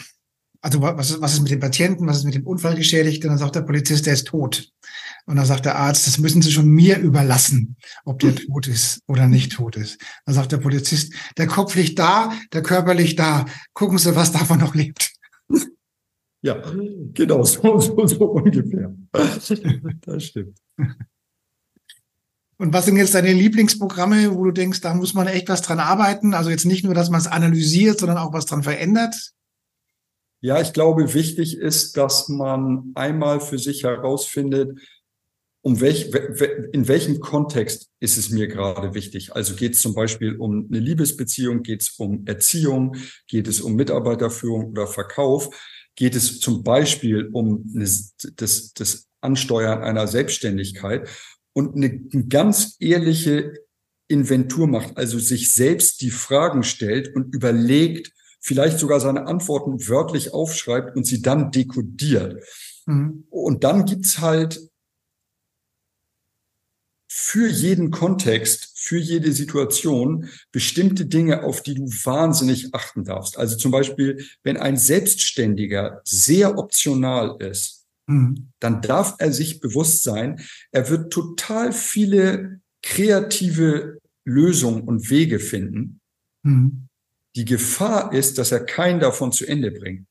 also 0.61 0.81
was, 0.81 1.19
was 1.21 1.33
ist 1.33 1.41
mit 1.41 1.51
dem 1.51 1.59
Patienten, 1.59 2.05
was 2.05 2.17
ist 2.17 2.25
mit 2.25 2.35
dem 2.35 2.45
Unfallgeschädigten? 2.45 3.29
Und 3.29 3.33
dann 3.33 3.39
sagt 3.39 3.55
der 3.55 3.61
Polizist, 3.61 4.05
der 4.05 4.13
ist 4.13 4.27
tot. 4.27 4.71
Und 5.25 5.37
dann 5.37 5.45
sagt 5.45 5.65
der 5.65 5.77
Arzt, 5.77 6.05
das 6.05 6.17
müssen 6.17 6.41
Sie 6.41 6.51
schon 6.51 6.67
mir 6.67 6.99
überlassen, 6.99 7.77
ob 8.03 8.19
der 8.19 8.35
tot 8.47 8.67
ist 8.67 9.01
oder 9.07 9.27
nicht 9.27 9.53
tot 9.53 9.75
ist. 9.75 9.99
Dann 10.25 10.35
sagt 10.35 10.51
der 10.51 10.57
Polizist, 10.57 11.13
der 11.37 11.47
Kopf 11.47 11.75
liegt 11.75 11.97
da, 11.99 12.33
der 12.51 12.61
Körper 12.61 12.93
liegt 12.93 13.19
da. 13.19 13.45
Gucken 13.73 13.97
Sie, 13.97 14.15
was 14.15 14.31
davon 14.31 14.59
noch 14.59 14.75
lebt. 14.75 15.13
Ja, 16.41 16.61
genau, 17.13 17.43
so, 17.43 17.79
so, 17.79 18.05
so 18.05 18.25
ungefähr. 18.25 18.93
Das 20.01 20.25
stimmt. 20.25 20.57
Und 22.57 22.73
was 22.73 22.85
sind 22.85 22.97
jetzt 22.97 23.15
deine 23.15 23.31
Lieblingsprogramme, 23.33 24.35
wo 24.35 24.43
du 24.45 24.51
denkst, 24.51 24.81
da 24.81 24.93
muss 24.93 25.13
man 25.13 25.27
echt 25.27 25.49
was 25.49 25.61
dran 25.61 25.79
arbeiten? 25.79 26.33
Also 26.33 26.49
jetzt 26.49 26.65
nicht 26.65 26.83
nur, 26.83 26.93
dass 26.93 27.09
man 27.09 27.19
es 27.19 27.27
analysiert, 27.27 27.99
sondern 27.99 28.17
auch 28.17 28.33
was 28.33 28.45
dran 28.45 28.63
verändert? 28.63 29.15
Ja, 30.41 30.59
ich 30.59 30.73
glaube, 30.73 31.13
wichtig 31.13 31.57
ist, 31.57 31.95
dass 31.95 32.27
man 32.27 32.91
einmal 32.95 33.39
für 33.39 33.57
sich 33.57 33.83
herausfindet, 33.83 34.77
um 35.65 35.79
welch, 35.79 36.11
in 36.73 36.89
welchem 36.89 37.21
Kontext 37.21 37.89
ist 38.01 38.17
es 38.17 38.29
mir 38.29 38.47
gerade 38.47 38.93
wichtig? 38.93 39.33
Also 39.33 39.55
geht 39.55 39.75
es 39.75 39.81
zum 39.81 39.95
Beispiel 39.95 40.35
um 40.35 40.67
eine 40.69 40.79
Liebesbeziehung, 40.79 41.63
geht 41.63 41.83
es 41.83 41.91
um 41.97 42.27
Erziehung, 42.27 42.97
geht 43.27 43.47
es 43.47 43.61
um 43.61 43.75
Mitarbeiterführung 43.75 44.71
oder 44.71 44.87
Verkauf, 44.87 45.55
geht 45.95 46.15
es 46.15 46.41
zum 46.41 46.63
Beispiel 46.63 47.29
um 47.31 47.71
eine, 47.73 47.89
das, 48.35 48.73
das 48.73 49.07
Ansteuern 49.21 49.83
einer 49.83 50.05
Selbstständigkeit 50.05 51.07
und 51.53 51.77
eine, 51.77 52.07
eine 52.11 52.25
ganz 52.25 52.75
ehrliche 52.79 53.53
Inventur 54.09 54.67
macht, 54.67 54.97
also 54.97 55.17
sich 55.17 55.53
selbst 55.53 56.01
die 56.01 56.11
Fragen 56.11 56.63
stellt 56.63 57.15
und 57.15 57.33
überlegt, 57.33 58.11
vielleicht 58.41 58.79
sogar 58.79 58.99
seine 58.99 59.27
Antworten 59.27 59.87
wörtlich 59.87 60.33
aufschreibt 60.33 60.97
und 60.97 61.05
sie 61.05 61.21
dann 61.21 61.51
dekodiert. 61.51 62.43
Mhm. 62.85 63.23
Und 63.29 63.63
dann 63.63 63.85
gibt's 63.85 64.19
halt 64.19 64.59
für 67.15 67.47
jeden 67.47 67.91
Kontext, 67.91 68.71
für 68.73 68.97
jede 68.97 69.33
Situation 69.33 70.29
bestimmte 70.51 71.05
Dinge, 71.05 71.43
auf 71.43 71.61
die 71.61 71.75
du 71.75 71.83
wahnsinnig 71.83 72.73
achten 72.73 73.03
darfst. 73.03 73.37
Also 73.37 73.55
zum 73.55 73.71
Beispiel, 73.71 74.25
wenn 74.41 74.57
ein 74.57 74.77
Selbstständiger 74.77 76.01
sehr 76.05 76.57
optional 76.57 77.37
ist, 77.39 77.85
mhm. 78.07 78.49
dann 78.59 78.81
darf 78.81 79.13
er 79.19 79.31
sich 79.31 79.59
bewusst 79.59 80.01
sein, 80.01 80.41
er 80.71 80.89
wird 80.89 81.13
total 81.13 81.71
viele 81.71 82.61
kreative 82.81 83.99
Lösungen 84.25 84.81
und 84.81 85.11
Wege 85.11 85.39
finden. 85.39 86.01
Mhm. 86.41 86.87
Die 87.35 87.45
Gefahr 87.45 88.11
ist, 88.11 88.39
dass 88.39 88.51
er 88.51 88.65
keinen 88.65 88.99
davon 88.99 89.31
zu 89.31 89.45
Ende 89.45 89.69
bringt. 89.69 90.07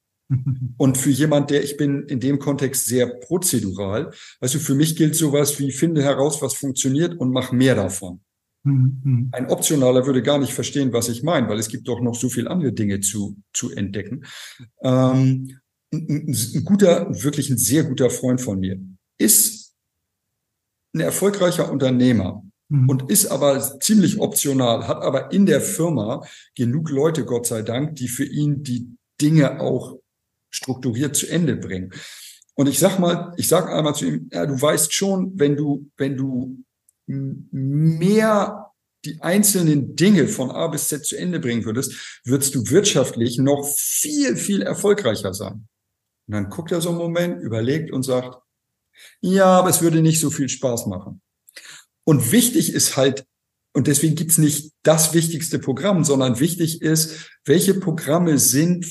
Und 0.76 0.98
für 0.98 1.10
jemand, 1.10 1.50
der 1.50 1.62
ich 1.62 1.76
bin 1.76 2.04
in 2.04 2.20
dem 2.20 2.38
Kontext 2.38 2.86
sehr 2.86 3.06
prozedural, 3.06 4.12
also 4.40 4.58
für 4.58 4.74
mich 4.74 4.96
gilt 4.96 5.14
sowas 5.14 5.58
wie 5.58 5.72
finde 5.72 6.02
heraus, 6.02 6.42
was 6.42 6.54
funktioniert 6.54 7.18
und 7.18 7.32
mach 7.32 7.52
mehr 7.52 7.74
davon. 7.74 8.20
Mhm. 8.64 9.28
Ein 9.32 9.50
Optionaler 9.50 10.06
würde 10.06 10.22
gar 10.22 10.38
nicht 10.38 10.52
verstehen, 10.52 10.92
was 10.92 11.08
ich 11.08 11.22
meine, 11.22 11.48
weil 11.48 11.58
es 11.58 11.68
gibt 11.68 11.88
doch 11.88 12.00
noch 12.00 12.14
so 12.14 12.28
viel 12.28 12.48
andere 12.48 12.72
Dinge 12.72 13.00
zu, 13.00 13.36
zu 13.52 13.70
entdecken. 13.70 14.24
Ähm, 14.82 15.58
ein, 15.92 16.36
ein 16.54 16.64
guter, 16.64 17.08
wirklich 17.22 17.50
ein 17.50 17.58
sehr 17.58 17.84
guter 17.84 18.10
Freund 18.10 18.40
von 18.40 18.60
mir 18.60 18.80
ist 19.18 19.74
ein 20.94 21.00
erfolgreicher 21.00 21.70
Unternehmer 21.70 22.42
mhm. 22.68 22.88
und 22.88 23.10
ist 23.10 23.26
aber 23.26 23.80
ziemlich 23.80 24.20
optional, 24.20 24.86
hat 24.88 25.02
aber 25.02 25.32
in 25.32 25.46
der 25.46 25.60
Firma 25.60 26.24
genug 26.54 26.90
Leute, 26.90 27.24
Gott 27.24 27.46
sei 27.46 27.62
Dank, 27.62 27.96
die 27.96 28.08
für 28.08 28.24
ihn 28.24 28.62
die 28.62 28.96
Dinge 29.20 29.60
auch 29.60 30.01
strukturiert 30.52 31.16
zu 31.16 31.26
Ende 31.26 31.56
bringen. 31.56 31.92
Und 32.54 32.68
ich 32.68 32.78
sag 32.78 32.98
mal, 32.98 33.32
ich 33.36 33.48
sag 33.48 33.68
einmal 33.68 33.94
zu 33.94 34.06
ihm, 34.06 34.28
ja, 34.32 34.46
du 34.46 34.60
weißt 34.60 34.92
schon, 34.92 35.32
wenn 35.38 35.56
du, 35.56 35.90
wenn 35.96 36.16
du 36.16 36.58
mehr 37.06 38.70
die 39.04 39.20
einzelnen 39.20 39.96
Dinge 39.96 40.28
von 40.28 40.50
A 40.50 40.68
bis 40.68 40.88
Z 40.88 41.04
zu 41.04 41.16
Ende 41.16 41.40
bringen 41.40 41.64
würdest, 41.64 42.20
würdest 42.24 42.54
du 42.54 42.68
wirtschaftlich 42.70 43.38
noch 43.38 43.66
viel, 43.76 44.36
viel 44.36 44.62
erfolgreicher 44.62 45.34
sein. 45.34 45.66
Und 46.28 46.34
dann 46.34 46.50
guckt 46.50 46.70
er 46.70 46.80
so 46.80 46.90
einen 46.90 46.98
Moment, 46.98 47.42
überlegt 47.42 47.90
und 47.90 48.04
sagt, 48.04 48.38
ja, 49.20 49.46
aber 49.46 49.70
es 49.70 49.82
würde 49.82 50.02
nicht 50.02 50.20
so 50.20 50.30
viel 50.30 50.48
Spaß 50.48 50.86
machen. 50.86 51.20
Und 52.04 52.30
wichtig 52.30 52.72
ist 52.72 52.96
halt, 52.96 53.24
und 53.74 53.86
deswegen 53.86 54.14
gibt's 54.14 54.38
nicht 54.38 54.72
das 54.82 55.14
wichtigste 55.14 55.58
Programm, 55.58 56.04
sondern 56.04 56.38
wichtig 56.38 56.82
ist, 56.82 57.30
welche 57.44 57.74
Programme 57.74 58.38
sind 58.38 58.86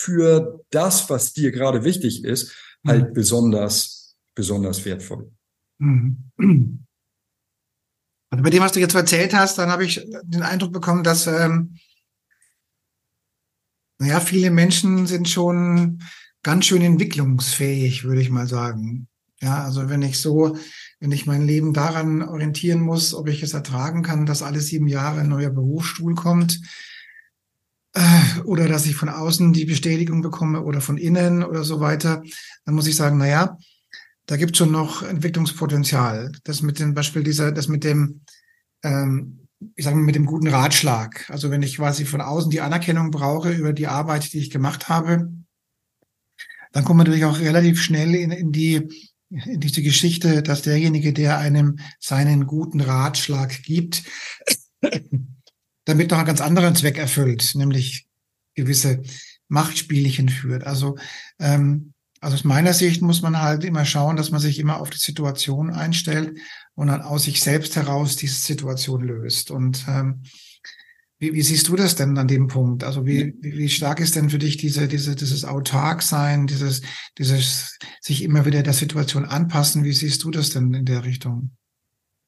für 0.00 0.64
das, 0.70 1.10
was 1.10 1.32
dir 1.32 1.52
gerade 1.52 1.84
wichtig 1.84 2.24
ist, 2.24 2.54
halt 2.86 3.10
mhm. 3.10 3.14
besonders, 3.14 4.16
besonders 4.34 4.84
wertvoll. 4.84 5.30
Mhm. 5.78 6.86
Also 8.32 8.44
bei 8.44 8.50
dem, 8.50 8.62
was 8.62 8.72
du 8.72 8.80
jetzt 8.80 8.94
erzählt 8.94 9.34
hast, 9.34 9.58
dann 9.58 9.70
habe 9.70 9.84
ich 9.84 10.06
den 10.22 10.42
Eindruck 10.42 10.72
bekommen, 10.72 11.02
dass 11.02 11.26
ähm, 11.26 11.76
naja, 13.98 14.20
viele 14.20 14.50
Menschen 14.50 15.06
sind 15.06 15.28
schon 15.28 16.02
ganz 16.42 16.66
schön 16.66 16.80
entwicklungsfähig, 16.80 18.04
würde 18.04 18.22
ich 18.22 18.30
mal 18.30 18.46
sagen. 18.46 19.08
Ja, 19.42 19.64
also 19.64 19.88
wenn 19.88 20.02
ich 20.02 20.18
so, 20.20 20.56
wenn 21.00 21.12
ich 21.12 21.26
mein 21.26 21.46
Leben 21.46 21.72
daran 21.72 22.22
orientieren 22.22 22.80
muss, 22.80 23.14
ob 23.14 23.28
ich 23.28 23.42
es 23.42 23.52
ertragen 23.52 24.02
kann, 24.02 24.26
dass 24.26 24.42
alle 24.42 24.60
sieben 24.60 24.86
Jahre 24.86 25.20
ein 25.20 25.28
neuer 25.28 25.50
Berufsstuhl 25.50 26.14
kommt, 26.14 26.60
äh, 27.94 28.40
oder 28.44 28.68
dass 28.68 28.86
ich 28.86 28.94
von 28.94 29.08
außen 29.08 29.52
die 29.52 29.64
Bestätigung 29.64 30.22
bekomme 30.22 30.62
oder 30.62 30.80
von 30.80 30.96
innen 30.96 31.42
oder 31.42 31.64
so 31.64 31.80
weiter, 31.80 32.22
dann 32.64 32.74
muss 32.74 32.86
ich 32.86 32.96
sagen, 32.96 33.18
na 33.18 33.28
ja, 33.28 33.58
da 34.26 34.36
gibt 34.36 34.56
schon 34.56 34.70
noch 34.70 35.02
Entwicklungspotenzial. 35.02 36.32
Das 36.44 36.62
mit 36.62 36.78
dem 36.78 36.94
Beispiel 36.94 37.24
dieser, 37.24 37.52
das 37.52 37.68
mit 37.68 37.82
dem, 37.82 38.20
ähm, 38.82 39.48
ich 39.74 39.84
sage 39.84 39.96
mal, 39.96 40.04
mit 40.04 40.14
dem 40.14 40.26
guten 40.26 40.48
Ratschlag. 40.48 41.28
Also 41.30 41.50
wenn 41.50 41.62
ich 41.62 41.76
quasi 41.76 42.04
von 42.04 42.20
außen 42.20 42.50
die 42.50 42.60
Anerkennung 42.60 43.10
brauche 43.10 43.50
über 43.50 43.72
die 43.72 43.88
Arbeit, 43.88 44.32
die 44.32 44.38
ich 44.38 44.50
gemacht 44.50 44.88
habe, 44.88 45.32
dann 46.72 46.84
kommt 46.84 46.98
man 46.98 47.06
natürlich 47.06 47.24
auch 47.24 47.40
relativ 47.40 47.82
schnell 47.82 48.14
in, 48.14 48.30
in 48.30 48.52
die 48.52 48.88
in 49.30 49.60
diese 49.60 49.82
Geschichte, 49.82 50.42
dass 50.42 50.62
derjenige, 50.62 51.12
der 51.12 51.38
einem 51.38 51.78
seinen 52.00 52.46
guten 52.46 52.80
Ratschlag 52.80 53.62
gibt, 53.62 54.02
damit 55.90 56.10
noch 56.10 56.18
einen 56.18 56.26
ganz 56.26 56.40
anderen 56.40 56.74
Zweck 56.74 56.98
erfüllt, 56.98 57.52
nämlich 57.54 58.06
gewisse 58.54 59.02
Machtspielchen 59.48 60.28
führt. 60.28 60.64
Also, 60.64 60.96
ähm, 61.38 61.92
also 62.20 62.36
aus 62.36 62.44
meiner 62.44 62.72
Sicht 62.72 63.02
muss 63.02 63.22
man 63.22 63.40
halt 63.40 63.64
immer 63.64 63.84
schauen, 63.84 64.16
dass 64.16 64.30
man 64.30 64.40
sich 64.40 64.58
immer 64.58 64.80
auf 64.80 64.90
die 64.90 64.98
Situation 64.98 65.70
einstellt 65.70 66.38
und 66.74 66.88
dann 66.88 67.02
aus 67.02 67.24
sich 67.24 67.40
selbst 67.40 67.76
heraus 67.76 68.16
diese 68.16 68.40
Situation 68.40 69.02
löst. 69.02 69.50
Und 69.50 69.84
ähm, 69.88 70.22
wie, 71.18 71.34
wie 71.34 71.42
siehst 71.42 71.68
du 71.68 71.76
das 71.76 71.96
denn 71.96 72.16
an 72.16 72.28
dem 72.28 72.46
Punkt? 72.48 72.84
Also 72.84 73.06
wie, 73.06 73.34
wie 73.40 73.68
stark 73.68 74.00
ist 74.00 74.16
denn 74.16 74.30
für 74.30 74.38
dich 74.38 74.56
diese, 74.56 74.88
diese, 74.88 75.14
dieses 75.14 75.44
Autarksein, 75.44 76.46
dieses, 76.46 76.82
dieses 77.18 77.78
sich 78.00 78.22
immer 78.22 78.46
wieder 78.46 78.62
der 78.62 78.72
Situation 78.72 79.24
anpassen? 79.24 79.84
Wie 79.84 79.92
siehst 79.92 80.24
du 80.24 80.30
das 80.30 80.50
denn 80.50 80.72
in 80.72 80.86
der 80.86 81.04
Richtung? 81.04 81.52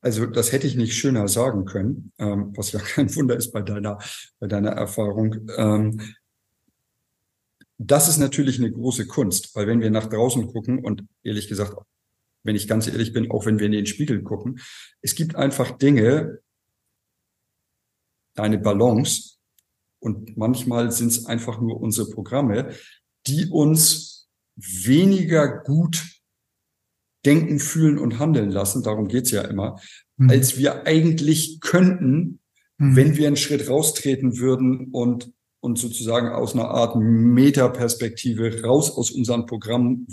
Also 0.03 0.27
das 0.27 0.51
hätte 0.51 0.67
ich 0.67 0.75
nicht 0.75 0.95
schöner 0.95 1.29
sagen 1.29 1.65
können, 1.65 2.12
ähm, 2.19 2.53
was 2.57 2.73
ja 2.73 2.81
kein 2.85 3.15
Wunder 3.15 3.37
ist 3.37 3.53
bei 3.53 3.62
deiner, 3.62 3.99
bei 4.41 4.49
deiner 4.49 4.71
Erfahrung. 4.71 5.49
Ähm, 5.57 6.15
das 7.79 8.09
ist 8.09 8.19
natürlich 8.19 8.59
eine 8.59 8.71
große 8.71 9.07
Kunst, 9.07 9.55
weil 9.55 9.67
wenn 9.67 9.81
wir 9.81 9.91
nach 9.91 10.07
draußen 10.07 10.47
gucken 10.53 10.85
und 10.85 11.05
ehrlich 11.23 11.49
gesagt, 11.49 11.75
wenn 12.43 12.57
ich 12.57 12.69
ganz 12.69 12.88
ehrlich 12.88 13.12
bin, 13.12 13.31
auch 13.31 13.47
wenn 13.47 13.61
wir 13.61 13.67
in 13.67 13.73
den 13.73 13.87
Spiegel 13.87 14.23
gucken, 14.23 14.61
es 15.01 15.15
gibt 15.15 15.37
einfach 15.37 15.71
Dinge, 15.79 16.41
eine 18.35 18.59
Balance 18.59 19.37
und 20.01 20.37
manchmal 20.37 20.91
sind 20.91 21.09
es 21.09 21.27
einfach 21.27 21.61
nur 21.61 21.81
unsere 21.81 22.11
Programme, 22.11 22.75
die 23.27 23.47
uns 23.47 24.29
weniger 24.57 25.62
gut 25.62 26.12
denken, 27.25 27.59
fühlen 27.59 27.99
und 27.99 28.19
handeln 28.19 28.51
lassen, 28.51 28.83
darum 28.83 29.09
geht's 29.09 29.31
ja 29.31 29.43
immer, 29.43 29.81
mhm. 30.17 30.31
als 30.31 30.59
wir 30.59 30.87
eigentlich 30.87 31.61
könnten, 31.61 32.41
mhm. 32.79 32.97
wenn 32.97 33.17
wir 33.17 33.27
einen 33.27 33.37
Schritt 33.37 33.69
raustreten 33.69 34.39
würden 34.39 34.89
und 34.93 35.33
und 35.63 35.79
sozusagen 35.79 36.29
aus 36.29 36.55
einer 36.55 36.71
Art 36.71 36.97
Metaperspektive 36.97 38.63
raus 38.65 38.97
aus 38.97 39.13
unserem 39.13 39.47
Programm, 39.47 40.07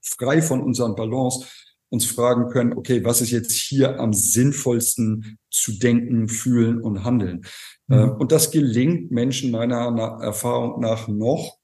frei 0.00 0.40
von 0.40 0.62
unseren 0.62 0.94
Balance, 0.94 1.44
uns 1.90 2.06
fragen 2.06 2.48
können, 2.48 2.72
okay, 2.72 3.04
was 3.04 3.20
ist 3.20 3.32
jetzt 3.32 3.52
hier 3.52 3.98
am 3.98 4.14
sinnvollsten 4.14 5.38
zu 5.50 5.72
denken, 5.72 6.28
fühlen 6.28 6.80
und 6.80 7.04
handeln? 7.04 7.44
Mhm. 7.88 8.12
Und 8.12 8.32
das 8.32 8.50
gelingt 8.50 9.10
Menschen 9.10 9.50
meiner 9.50 10.20
Erfahrung 10.22 10.80
nach 10.80 11.08
noch, 11.08 11.58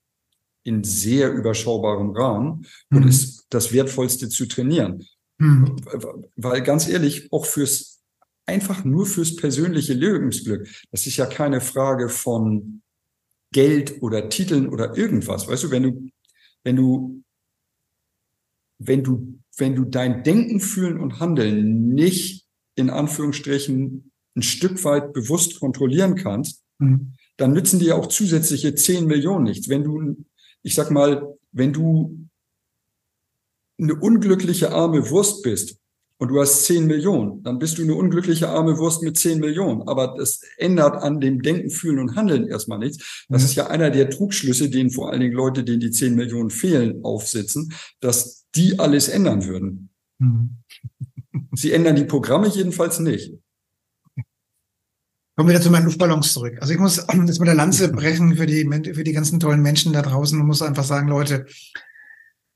in 0.69 0.85
sehr 0.85 1.33
überschaubarem 1.33 2.11
Rahmen 2.11 2.67
und 2.91 3.01
mhm. 3.01 3.09
ist 3.09 3.47
das 3.49 3.73
Wertvollste 3.73 4.29
zu 4.29 4.47
trainieren. 4.47 5.03
Mhm. 5.39 5.77
Weil 6.37 6.63
ganz 6.63 6.89
ehrlich, 6.89 7.33
auch 7.33 7.47
fürs, 7.47 8.03
einfach 8.45 8.85
nur 8.85 9.07
fürs 9.07 9.35
persönliche 9.35 9.95
Lebensglück, 9.95 10.69
das 10.91 11.07
ist 11.07 11.17
ja 11.17 11.25
keine 11.25 11.63
Frage 11.63 12.11
von 12.11 12.83
Geld 13.53 14.03
oder 14.03 14.29
Titeln 14.29 14.69
oder 14.69 14.95
irgendwas. 14.97 15.49
Weißt 15.49 15.65
du, 15.65 15.71
wenn 15.71 15.85
du, 15.85 16.11
wenn 16.65 16.77
du, 16.77 17.23
wenn 18.79 19.03
du, 19.03 19.41
wenn 19.57 19.75
du 19.75 19.87
dein 19.87 20.23
Denken, 20.23 20.61
Fühlen 20.61 21.01
und 21.01 21.19
Handeln 21.19 21.95
nicht 21.95 22.47
in 22.75 22.91
Anführungsstrichen 22.91 24.13
ein 24.37 24.43
Stück 24.43 24.85
weit 24.85 25.15
bewusst 25.15 25.59
kontrollieren 25.61 26.15
kannst, 26.15 26.63
mhm. 26.79 27.15
dann 27.39 27.55
nützen 27.55 27.81
dir 27.81 27.97
auch 27.97 28.07
zusätzliche 28.07 28.75
10 28.75 29.07
Millionen 29.07 29.45
nichts. 29.45 29.71
Wenn 29.71 29.83
du 29.83 30.25
ich 30.63 30.75
sag 30.75 30.91
mal, 30.91 31.37
wenn 31.53 31.73
du 31.73 32.29
eine 33.81 33.95
unglückliche 33.95 34.73
arme 34.73 35.09
Wurst 35.11 35.43
bist 35.43 35.79
und 36.19 36.29
du 36.29 36.41
hast 36.41 36.65
10 36.65 36.87
Millionen, 36.87 37.43
dann 37.45 37.59
bist 37.59 37.79
du 37.79 37.83
eine 37.83 37.95
unglückliche 37.95 38.49
arme 38.49 38.77
Wurst 38.77 39.03
mit 39.03 39.17
10 39.17 39.39
Millionen. 39.39 39.83
Aber 39.87 40.15
das 40.19 40.41
ändert 40.57 40.97
an 40.97 41.21
dem 41.21 41.43
Denken, 41.43 41.71
Fühlen 41.71 42.01
und 42.01 42.17
Handeln 42.17 42.49
erstmal 42.49 42.79
nichts. 42.79 43.27
Das 43.29 43.45
ist 43.45 43.55
ja 43.55 43.69
einer 43.69 43.91
der 43.91 44.11
Trugschlüsse, 44.11 44.69
den 44.69 44.91
vor 44.91 45.11
allen 45.11 45.21
Dingen 45.21 45.35
Leute, 45.35 45.63
denen 45.63 45.81
die 45.81 45.93
10 45.93 46.17
Millionen 46.17 46.51
fehlen, 46.51 47.05
aufsitzen, 47.05 47.73
dass 48.01 48.47
die 48.55 48.79
alles 48.81 49.09
ändern 49.09 49.47
würden. 49.47 49.91
Mhm. 50.19 50.57
Sie 51.55 51.73
ändern 51.73 51.97
die 51.97 52.05
Programme 52.05 52.49
jedenfalls 52.49 52.99
nicht. 52.99 53.35
Kommen 55.39 55.51
wir 55.51 55.55
wieder 55.55 55.63
zu 55.63 55.71
meinen 55.71 55.85
Luftballons 55.85 56.33
zurück. 56.33 56.59
Also 56.61 56.73
ich 56.73 56.81
muss 56.81 56.97
jetzt 57.27 57.39
mit 57.39 57.47
der 57.47 57.55
Lanze 57.55 57.93
brechen 57.93 58.37
für 58.37 58.47
die, 58.47 58.65
für 58.93 59.05
die 59.05 59.13
ganzen 59.13 59.39
tollen 59.39 59.63
Menschen 59.63 59.93
da 59.93 60.03
draußen 60.03 60.41
und 60.41 60.49
muss 60.49 60.63
einfach 60.63 60.83
sagen, 60.83 61.07
Leute, 61.07 61.47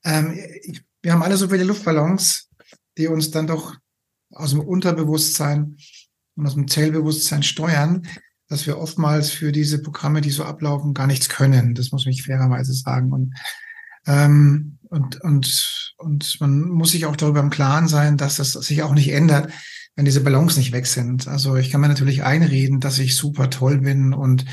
ähm, 0.02 0.36
ich, 0.64 0.82
wir 1.00 1.12
haben 1.12 1.22
alle 1.22 1.36
so 1.36 1.48
viele 1.48 1.62
Luftballons, 1.62 2.48
die 2.98 3.06
uns 3.06 3.30
dann 3.30 3.46
doch 3.46 3.76
aus 4.32 4.50
dem 4.50 4.58
Unterbewusstsein 4.58 5.76
und 6.34 6.44
aus 6.44 6.54
dem 6.54 6.66
Zellbewusstsein 6.66 7.44
steuern, 7.44 8.04
dass 8.48 8.66
wir 8.66 8.78
oftmals 8.78 9.30
für 9.30 9.52
diese 9.52 9.80
Programme, 9.80 10.20
die 10.20 10.30
so 10.30 10.42
ablaufen, 10.42 10.92
gar 10.92 11.06
nichts 11.06 11.28
können. 11.28 11.76
Das 11.76 11.92
muss 11.92 12.04
ich 12.06 12.24
fairerweise 12.24 12.72
sagen. 12.72 13.12
Und, 13.12 13.32
ähm, 14.08 14.78
und, 14.88 15.20
und, 15.20 15.94
und 15.98 16.40
man 16.40 16.62
muss 16.62 16.90
sich 16.90 17.06
auch 17.06 17.14
darüber 17.14 17.38
im 17.38 17.50
Klaren 17.50 17.86
sein, 17.86 18.16
dass 18.16 18.38
das 18.38 18.54
sich 18.54 18.82
auch 18.82 18.92
nicht 18.92 19.12
ändert, 19.12 19.52
wenn 19.96 20.04
diese 20.04 20.22
Ballons 20.22 20.56
nicht 20.56 20.72
weg 20.72 20.86
sind. 20.86 21.28
Also 21.28 21.56
ich 21.56 21.70
kann 21.70 21.80
mir 21.80 21.88
natürlich 21.88 22.22
einreden, 22.22 22.80
dass 22.80 22.98
ich 22.98 23.16
super 23.16 23.50
toll 23.50 23.78
bin 23.78 24.14
und 24.14 24.44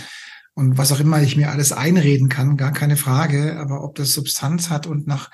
und 0.60 0.78
was 0.78 0.91
auch 0.91 0.99
immer 0.99 1.21
ich 1.21 1.38
mir 1.38 1.52
alles 1.52 1.71
einreden 1.71 2.28
kann, 2.28 2.58
gar 2.58 2.73
keine 2.73 2.97
Frage. 2.97 3.58
Aber 3.60 3.82
ob 3.82 3.95
das 3.95 4.13
Substanz 4.13 4.69
hat 4.69 4.88
und 4.88 5.08
nach, 5.08 5.32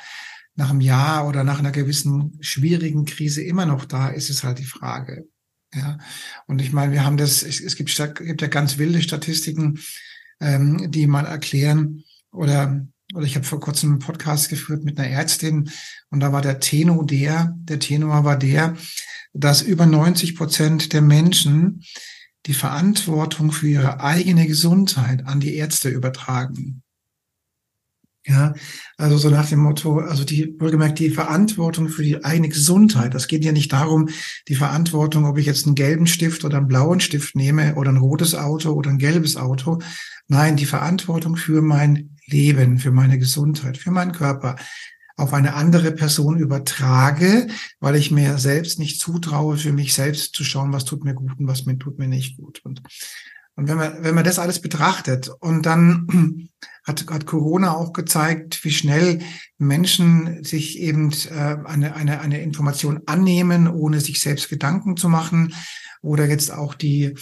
nach 0.54 0.70
einem 0.70 0.82
Jahr 0.82 1.28
oder 1.28 1.44
nach 1.44 1.58
einer 1.58 1.72
gewissen 1.72 2.38
schwierigen 2.42 3.06
Krise 3.06 3.42
immer 3.42 3.66
noch 3.66 3.86
da 3.86 4.10
ist, 4.10 4.30
ist 4.30 4.44
halt 4.44 4.60
die 4.60 4.66
Frage. 4.66 5.28
Ja, 5.74 5.98
und 6.46 6.62
ich 6.62 6.72
meine, 6.74 6.94
wir 6.94 7.04
haben 7.04 7.18
das, 7.18 7.42
es, 7.42 7.60
es 7.60 7.76
gibt, 7.76 7.96
gibt 8.18 8.42
ja 8.44 8.48
ganz 8.48 8.78
wilde 8.78 9.02
Statistiken, 9.02 9.80
ähm, 10.40 10.92
die 10.92 11.08
mal 11.08 11.26
erklären 11.26 12.04
oder 12.32 12.86
oder 13.14 13.26
ich 13.26 13.36
habe 13.36 13.46
vor 13.46 13.60
kurzem 13.60 13.92
einen 13.92 14.00
Podcast 14.00 14.50
geführt 14.50 14.84
mit 14.84 15.00
einer 15.00 15.08
Ärztin 15.08 15.70
und 16.10 16.20
da 16.22 16.34
war 16.34 16.42
der 16.42 16.60
Tenor 16.60 17.06
der, 17.06 17.56
der 17.60 17.80
Tenor 17.80 18.24
war 18.24 18.38
der, 18.38 18.76
dass 19.36 19.62
über 19.62 19.86
90 19.86 20.36
Prozent 20.36 20.94
der 20.94 21.02
Menschen 21.02 21.84
die 22.46 22.54
Verantwortung 22.54 23.52
für 23.52 23.68
ihre 23.68 24.00
eigene 24.02 24.48
Gesundheit 24.48 25.26
an 25.26 25.40
die 25.40 25.56
Ärzte 25.56 25.90
übertragen. 25.90 26.82
Ja, 28.28 28.56
also 28.98 29.20
so 29.20 29.30
nach 29.30 29.48
dem 29.48 29.60
Motto, 29.60 30.00
also 30.00 30.24
die, 30.24 30.56
wohlgemerkt, 30.60 30.98
die 30.98 31.12
Verantwortung 31.12 31.90
für 31.90 32.02
die 32.02 32.24
eigene 32.24 32.50
Gesundheit. 32.50 33.14
Das 33.14 33.28
geht 33.28 33.46
ja 33.46 33.52
nicht 33.52 33.72
darum, 33.72 34.10
die 34.48 34.56
Verantwortung, 34.56 35.26
ob 35.26 35.38
ich 35.38 35.46
jetzt 35.46 35.68
einen 35.68 35.76
gelben 35.76 36.08
Stift 36.08 36.44
oder 36.44 36.58
einen 36.58 36.68
blauen 36.68 37.00
Stift 37.02 37.36
nehme 37.36 37.76
oder 37.76 37.92
ein 37.92 37.98
rotes 37.98 38.34
Auto 38.34 38.72
oder 38.72 38.90
ein 38.90 38.98
gelbes 38.98 39.36
Auto. 39.36 39.78
Nein, 40.28 40.56
die 40.56 40.66
Verantwortung 40.66 41.36
für 41.36 41.62
mein 41.62 42.18
Leben, 42.26 42.80
für 42.80 42.92
meine 42.92 43.20
Gesundheit, 43.20 43.78
für 43.78 43.92
meinen 43.92 44.12
Körper 44.12 44.56
auf 45.18 45.34
eine 45.34 45.54
andere 45.54 45.92
Person 45.92 46.38
übertrage, 46.38 47.48
weil 47.80 47.96
ich 47.96 48.12
mir 48.12 48.38
selbst 48.38 48.80
nicht 48.80 49.00
zutraue, 49.00 49.58
für 49.58 49.72
mich 49.72 49.94
selbst 49.94 50.36
zu 50.36 50.44
schauen, 50.44 50.74
was 50.74 50.86
tut 50.86 51.04
mir 51.04 51.14
gut 51.14 51.40
und 51.40 51.48
was 51.48 51.66
mir 51.66 51.78
tut 51.78 51.98
mir 52.00 52.08
nicht 52.08 52.38
gut. 52.38 52.62
Und, 52.64 52.82
und 53.56 53.70
wenn 53.70 53.78
man, 53.78 54.04
wenn 54.04 54.16
man 54.16 54.26
das 54.26 54.40
alles 54.40 54.60
betrachtet 54.60 55.30
und 55.40 55.66
dann 55.66 56.50
hat, 56.86 57.06
hat 57.10 57.26
Corona 57.26 57.74
auch 57.74 57.94
gezeigt, 57.94 58.64
wie 58.66 58.72
schnell 58.72 59.20
Menschen 59.58 60.44
sich 60.44 60.80
eben 60.80 61.12
äh, 61.32 61.58
eine, 61.64 61.96
eine, 61.96 62.20
eine 62.20 62.42
Information 62.42 63.02
annehmen, 63.06 63.68
ohne 63.70 64.02
sich 64.02 64.20
selbst 64.20 64.50
Gedanken 64.50 64.98
zu 64.98 65.08
machen. 65.08 65.54
Oder 66.02 66.28
jetzt 66.28 66.52
auch 66.52 66.76
die, 66.76 67.16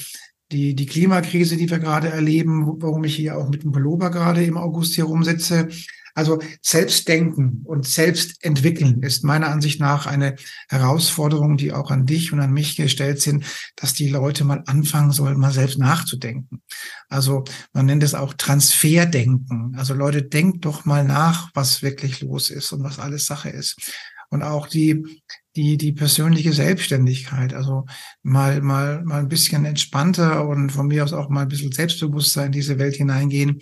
die, 0.52 0.76
die 0.76 0.86
Klimakrise, 0.88 1.58
die 1.58 1.70
wir 1.70 1.80
gerade 1.80 2.10
erleben, 2.10 2.66
warum 2.82 3.04
ich 3.04 3.16
hier 3.16 3.38
auch 3.38 3.50
mit 3.50 3.64
dem 3.64 3.72
Pullover 3.72 4.10
gerade 4.10 4.44
im 4.44 4.58
August 4.58 4.96
hier 4.96 5.06
rumsitze. 5.06 5.70
Also 6.16 6.40
Selbstdenken 6.62 7.62
und 7.64 7.88
Selbstentwickeln 7.88 9.02
ist 9.02 9.24
meiner 9.24 9.50
Ansicht 9.50 9.80
nach 9.80 10.06
eine 10.06 10.36
Herausforderung, 10.70 11.58
die 11.58 11.74
auch 11.74 11.90
an 11.90 12.06
dich 12.06 12.32
und 12.32 12.40
an 12.40 12.54
mich 12.54 12.76
gestellt 12.76 13.20
sind, 13.22 13.46
dass 13.76 13.94
die 13.94 14.10
Leute 14.10 14.44
mal 14.44 14.64
anfangen 14.68 15.12
sollen, 15.12 15.40
mal 15.40 15.52
selbst 15.52 15.80
nachzudenken. 15.80 16.62
Also 17.10 17.44
man 17.74 17.88
nennt 17.88 18.04
es 18.04 18.14
auch 18.14 18.34
Transferdenken. 18.36 19.76
Also 19.76 19.96
Leute, 19.96 20.22
denkt 20.22 20.66
doch 20.66 20.86
mal 20.86 21.04
nach, 21.04 21.50
was 21.56 21.82
wirklich 21.82 22.22
los 22.22 22.52
ist 22.52 22.72
und 22.74 22.84
was 22.84 23.00
alles 23.00 23.26
Sache 23.26 23.50
ist. 23.50 23.78
Und 24.30 24.44
auch 24.44 24.68
die, 24.68 25.22
die, 25.56 25.78
die 25.78 25.94
persönliche 25.94 26.54
Selbstständigkeit. 26.54 27.54
Also 27.54 27.86
mal, 28.22 28.62
mal, 28.62 29.04
mal 29.04 29.20
ein 29.20 29.30
bisschen 29.30 29.66
entspannter 29.66 30.48
und 30.48 30.72
von 30.72 30.88
mir 30.88 31.04
aus 31.04 31.14
auch 31.14 31.30
mal 31.30 31.44
ein 31.44 31.48
bisschen 31.48 31.72
Selbstbewusstsein 31.72 32.48
in 32.48 32.52
diese 32.52 32.78
Welt 32.78 32.96
hineingehen 32.96 33.62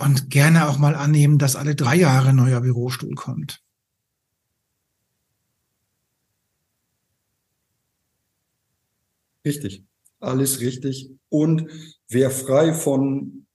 und 0.00 0.30
gerne 0.30 0.68
auch 0.68 0.78
mal 0.78 0.94
annehmen, 0.94 1.38
dass 1.38 1.56
alle 1.56 1.74
drei 1.74 1.96
Jahre 1.96 2.30
ein 2.30 2.36
neuer 2.36 2.60
Bürostuhl 2.60 3.14
kommt. 3.14 3.62
Richtig, 9.44 9.84
alles 10.18 10.60
richtig. 10.60 11.10
Und 11.28 11.66
wer 12.08 12.30
frei 12.30 12.74
von 12.74 13.46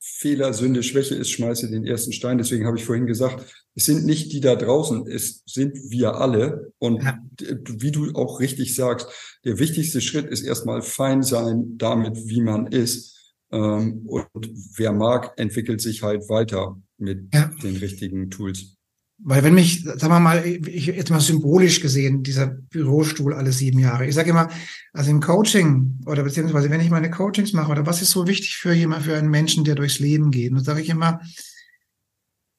Fehler, 0.00 0.52
Sünde, 0.52 0.82
Schwäche 0.82 1.14
ist, 1.14 1.30
schmeiße 1.30 1.70
den 1.70 1.86
ersten 1.86 2.12
Stein. 2.12 2.36
Deswegen 2.36 2.66
habe 2.66 2.76
ich 2.76 2.84
vorhin 2.84 3.06
gesagt, 3.06 3.50
es 3.74 3.86
sind 3.86 4.04
nicht 4.04 4.32
die 4.32 4.40
da 4.40 4.54
draußen, 4.54 5.06
es 5.06 5.42
sind 5.46 5.78
wir 5.88 6.16
alle. 6.16 6.72
Und 6.78 7.02
ja. 7.02 7.18
wie 7.40 7.90
du 7.90 8.12
auch 8.12 8.38
richtig 8.38 8.74
sagst, 8.74 9.08
der 9.44 9.58
wichtigste 9.58 10.02
Schritt 10.02 10.26
ist 10.26 10.42
erstmal 10.42 10.82
fein 10.82 11.22
sein 11.22 11.78
damit, 11.78 12.28
wie 12.28 12.42
man 12.42 12.66
ist 12.66 13.13
ähm, 13.54 14.06
und 14.06 14.50
wer 14.76 14.92
mag, 14.92 15.32
entwickelt 15.36 15.80
sich 15.80 16.02
halt 16.02 16.28
weiter 16.28 16.76
mit 16.98 17.32
ja. 17.32 17.52
den 17.62 17.76
richtigen 17.76 18.28
Tools. 18.28 18.76
Weil 19.18 19.44
wenn 19.44 19.54
mich, 19.54 19.84
sagen 19.84 20.08
wir 20.08 20.18
mal, 20.18 20.44
ich 20.44 20.86
jetzt 20.86 21.10
mal 21.10 21.20
symbolisch 21.20 21.80
gesehen, 21.80 22.24
dieser 22.24 22.48
Bürostuhl 22.48 23.32
alle 23.32 23.52
sieben 23.52 23.78
Jahre. 23.78 24.06
Ich 24.06 24.14
sage 24.16 24.30
immer, 24.30 24.50
also 24.92 25.12
im 25.12 25.20
Coaching 25.20 26.00
oder 26.06 26.24
beziehungsweise 26.24 26.68
wenn 26.68 26.80
ich 26.80 26.90
meine 26.90 27.12
Coachings 27.12 27.52
mache 27.52 27.70
oder 27.70 27.86
was 27.86 28.02
ist 28.02 28.10
so 28.10 28.26
wichtig 28.26 28.56
für 28.56 28.72
jemand, 28.72 29.04
für 29.04 29.16
einen 29.16 29.30
Menschen, 29.30 29.62
der 29.62 29.76
durchs 29.76 30.00
Leben 30.00 30.32
geht, 30.32 30.52
dann 30.52 30.64
sage 30.64 30.80
ich 30.80 30.88
immer, 30.88 31.20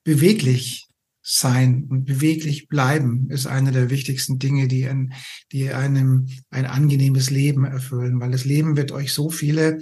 beweglich 0.06 0.88
sein 1.22 1.88
und 1.90 2.06
beweglich 2.06 2.70
bleiben 2.70 3.30
ist 3.32 3.48
eine 3.48 3.72
der 3.72 3.90
wichtigsten 3.90 4.40
Dinge, 4.40 4.68
die, 4.70 4.88
ein, 4.88 5.12
die 5.52 5.72
einem 5.72 6.28
ein 6.52 6.66
angenehmes 6.66 7.32
Leben 7.32 7.66
erfüllen, 7.66 8.22
weil 8.22 8.32
das 8.32 8.46
Leben 8.46 8.78
wird 8.78 8.92
euch 8.94 9.12
so 9.12 9.30
viele 9.30 9.80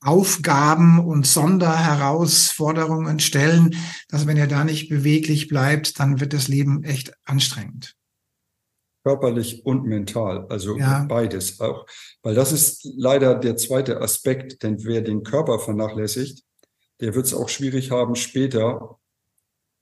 Aufgaben 0.00 0.98
und 0.98 1.26
Sonderherausforderungen 1.26 3.20
stellen, 3.20 3.76
dass 4.08 4.26
wenn 4.26 4.36
ihr 4.36 4.46
da 4.46 4.64
nicht 4.64 4.88
beweglich 4.88 5.48
bleibt, 5.48 6.00
dann 6.00 6.20
wird 6.20 6.32
das 6.32 6.48
Leben 6.48 6.84
echt 6.84 7.12
anstrengend. 7.24 7.96
Körperlich 9.04 9.64
und 9.64 9.84
mental, 9.84 10.46
also 10.48 10.78
ja. 10.78 11.04
beides 11.08 11.60
auch. 11.60 11.86
Weil 12.22 12.34
das 12.34 12.52
ist 12.52 12.88
leider 12.96 13.34
der 13.34 13.56
zweite 13.56 14.00
Aspekt, 14.00 14.62
denn 14.62 14.84
wer 14.84 15.00
den 15.00 15.22
Körper 15.22 15.58
vernachlässigt, 15.58 16.42
der 17.00 17.14
wird 17.14 17.26
es 17.26 17.34
auch 17.34 17.48
schwierig 17.48 17.90
haben, 17.90 18.14
später 18.14 18.98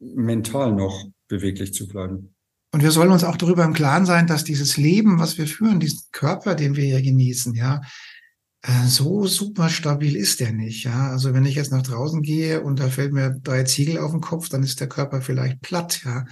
mental 0.01 0.73
noch 0.73 1.05
beweglich 1.27 1.75
zu 1.75 1.89
bleiben. 1.89 2.35
Und 2.73 2.83
wir 2.83 2.91
sollen 2.91 3.13
uns 3.13 3.25
auch 3.25 3.37
darüber 3.37 3.65
im 3.65 3.73
Klaren 3.73 4.05
sein, 4.05 4.27
dass 4.27 4.45
dieses 4.45 4.77
Leben, 4.77 5.19
was 5.19 5.39
wir 5.39 5.47
führen, 5.47 5.81
diesen 5.81 6.03
Körper, 6.13 6.55
den 6.55 6.77
wir 6.77 6.85
hier 6.85 7.03
genießen, 7.03 7.55
ja, 7.55 7.81
so 8.87 9.27
super 9.27 9.69
stabil 9.69 10.17
ist 10.17 10.41
der 10.41 10.53
nicht. 10.53 10.85
Ja, 10.85 11.11
also 11.11 11.33
wenn 11.33 11.45
ich 11.45 11.55
jetzt 11.55 11.71
nach 11.71 11.83
draußen 11.83 12.23
gehe 12.23 12.63
und 12.63 12.81
da 12.81 12.89
fällt 12.89 13.13
mir 13.13 13.39
drei 13.43 13.63
Ziegel 13.65 13.99
auf 13.99 14.11
den 14.11 14.21
Kopf, 14.21 14.49
dann 14.49 14.63
ist 14.63 14.81
der 14.81 14.89
Körper 14.89 15.21
vielleicht 15.21 15.61
platt. 15.61 16.03
Ja, 16.05 16.27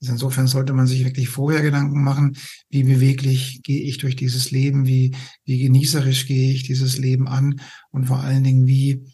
also 0.00 0.12
insofern 0.12 0.46
sollte 0.46 0.72
man 0.72 0.86
sich 0.86 1.04
wirklich 1.04 1.28
vorher 1.28 1.62
Gedanken 1.62 2.02
machen, 2.04 2.36
wie 2.68 2.84
beweglich 2.84 3.62
gehe 3.62 3.82
ich 3.82 3.98
durch 3.98 4.16
dieses 4.16 4.50
Leben, 4.50 4.86
wie 4.86 5.16
wie 5.44 5.58
genießerisch 5.58 6.26
gehe 6.26 6.52
ich 6.52 6.62
dieses 6.62 6.98
Leben 6.98 7.26
an 7.26 7.60
und 7.90 8.06
vor 8.06 8.20
allen 8.20 8.44
Dingen 8.44 8.66
wie 8.66 9.04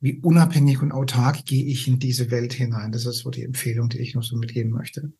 wie 0.00 0.18
unabhängig 0.20 0.82
und 0.82 0.92
autark 0.92 1.46
gehe 1.46 1.64
ich 1.64 1.86
in 1.86 1.98
diese 1.98 2.30
Welt 2.30 2.52
hinein. 2.52 2.92
Das 2.92 3.06
ist 3.06 3.18
so 3.18 3.30
die 3.30 3.44
Empfehlung, 3.44 3.88
die 3.88 3.98
ich 3.98 4.14
noch 4.14 4.24
so 4.24 4.36
mitgeben 4.36 4.72
möchte. 4.72 5.12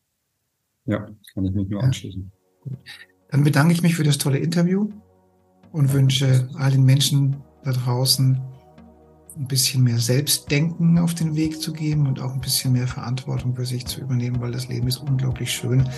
Ja, 0.85 1.07
kann 1.33 1.45
ich 1.45 1.53
mich 1.53 1.69
nur 1.69 1.79
ja. 1.79 1.87
anschließen. 1.87 2.31
Dann 3.29 3.43
bedanke 3.43 3.73
ich 3.73 3.81
mich 3.81 3.95
für 3.95 4.03
das 4.03 4.17
tolle 4.17 4.39
Interview 4.39 4.91
und 5.73 5.91
wünsche 5.91 6.47
all 6.53 6.71
den 6.71 6.83
Menschen 6.85 7.35
da 7.65 7.73
draußen 7.73 8.39
ein 9.35 9.47
bisschen 9.47 9.83
mehr 9.83 9.97
Selbstdenken 9.97 10.99
auf 10.99 11.15
den 11.15 11.35
Weg 11.35 11.59
zu 11.59 11.73
geben 11.73 12.07
und 12.07 12.21
auch 12.21 12.31
ein 12.31 12.39
bisschen 12.39 12.71
mehr 12.73 12.87
Verantwortung 12.87 13.55
für 13.55 13.65
sich 13.65 13.85
zu 13.85 13.99
übernehmen, 13.99 14.39
weil 14.39 14.51
das 14.51 14.67
Leben 14.67 14.87
ist 14.87 14.97
unglaublich 14.97 15.51
schön 15.51 15.89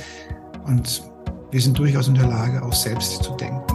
und 0.65 1.03
wir 1.51 1.61
sind 1.61 1.77
durchaus 1.77 2.07
in 2.07 2.15
der 2.15 2.27
Lage, 2.27 2.63
auch 2.63 2.73
selbst 2.73 3.23
zu 3.23 3.31
denken. 3.35 3.74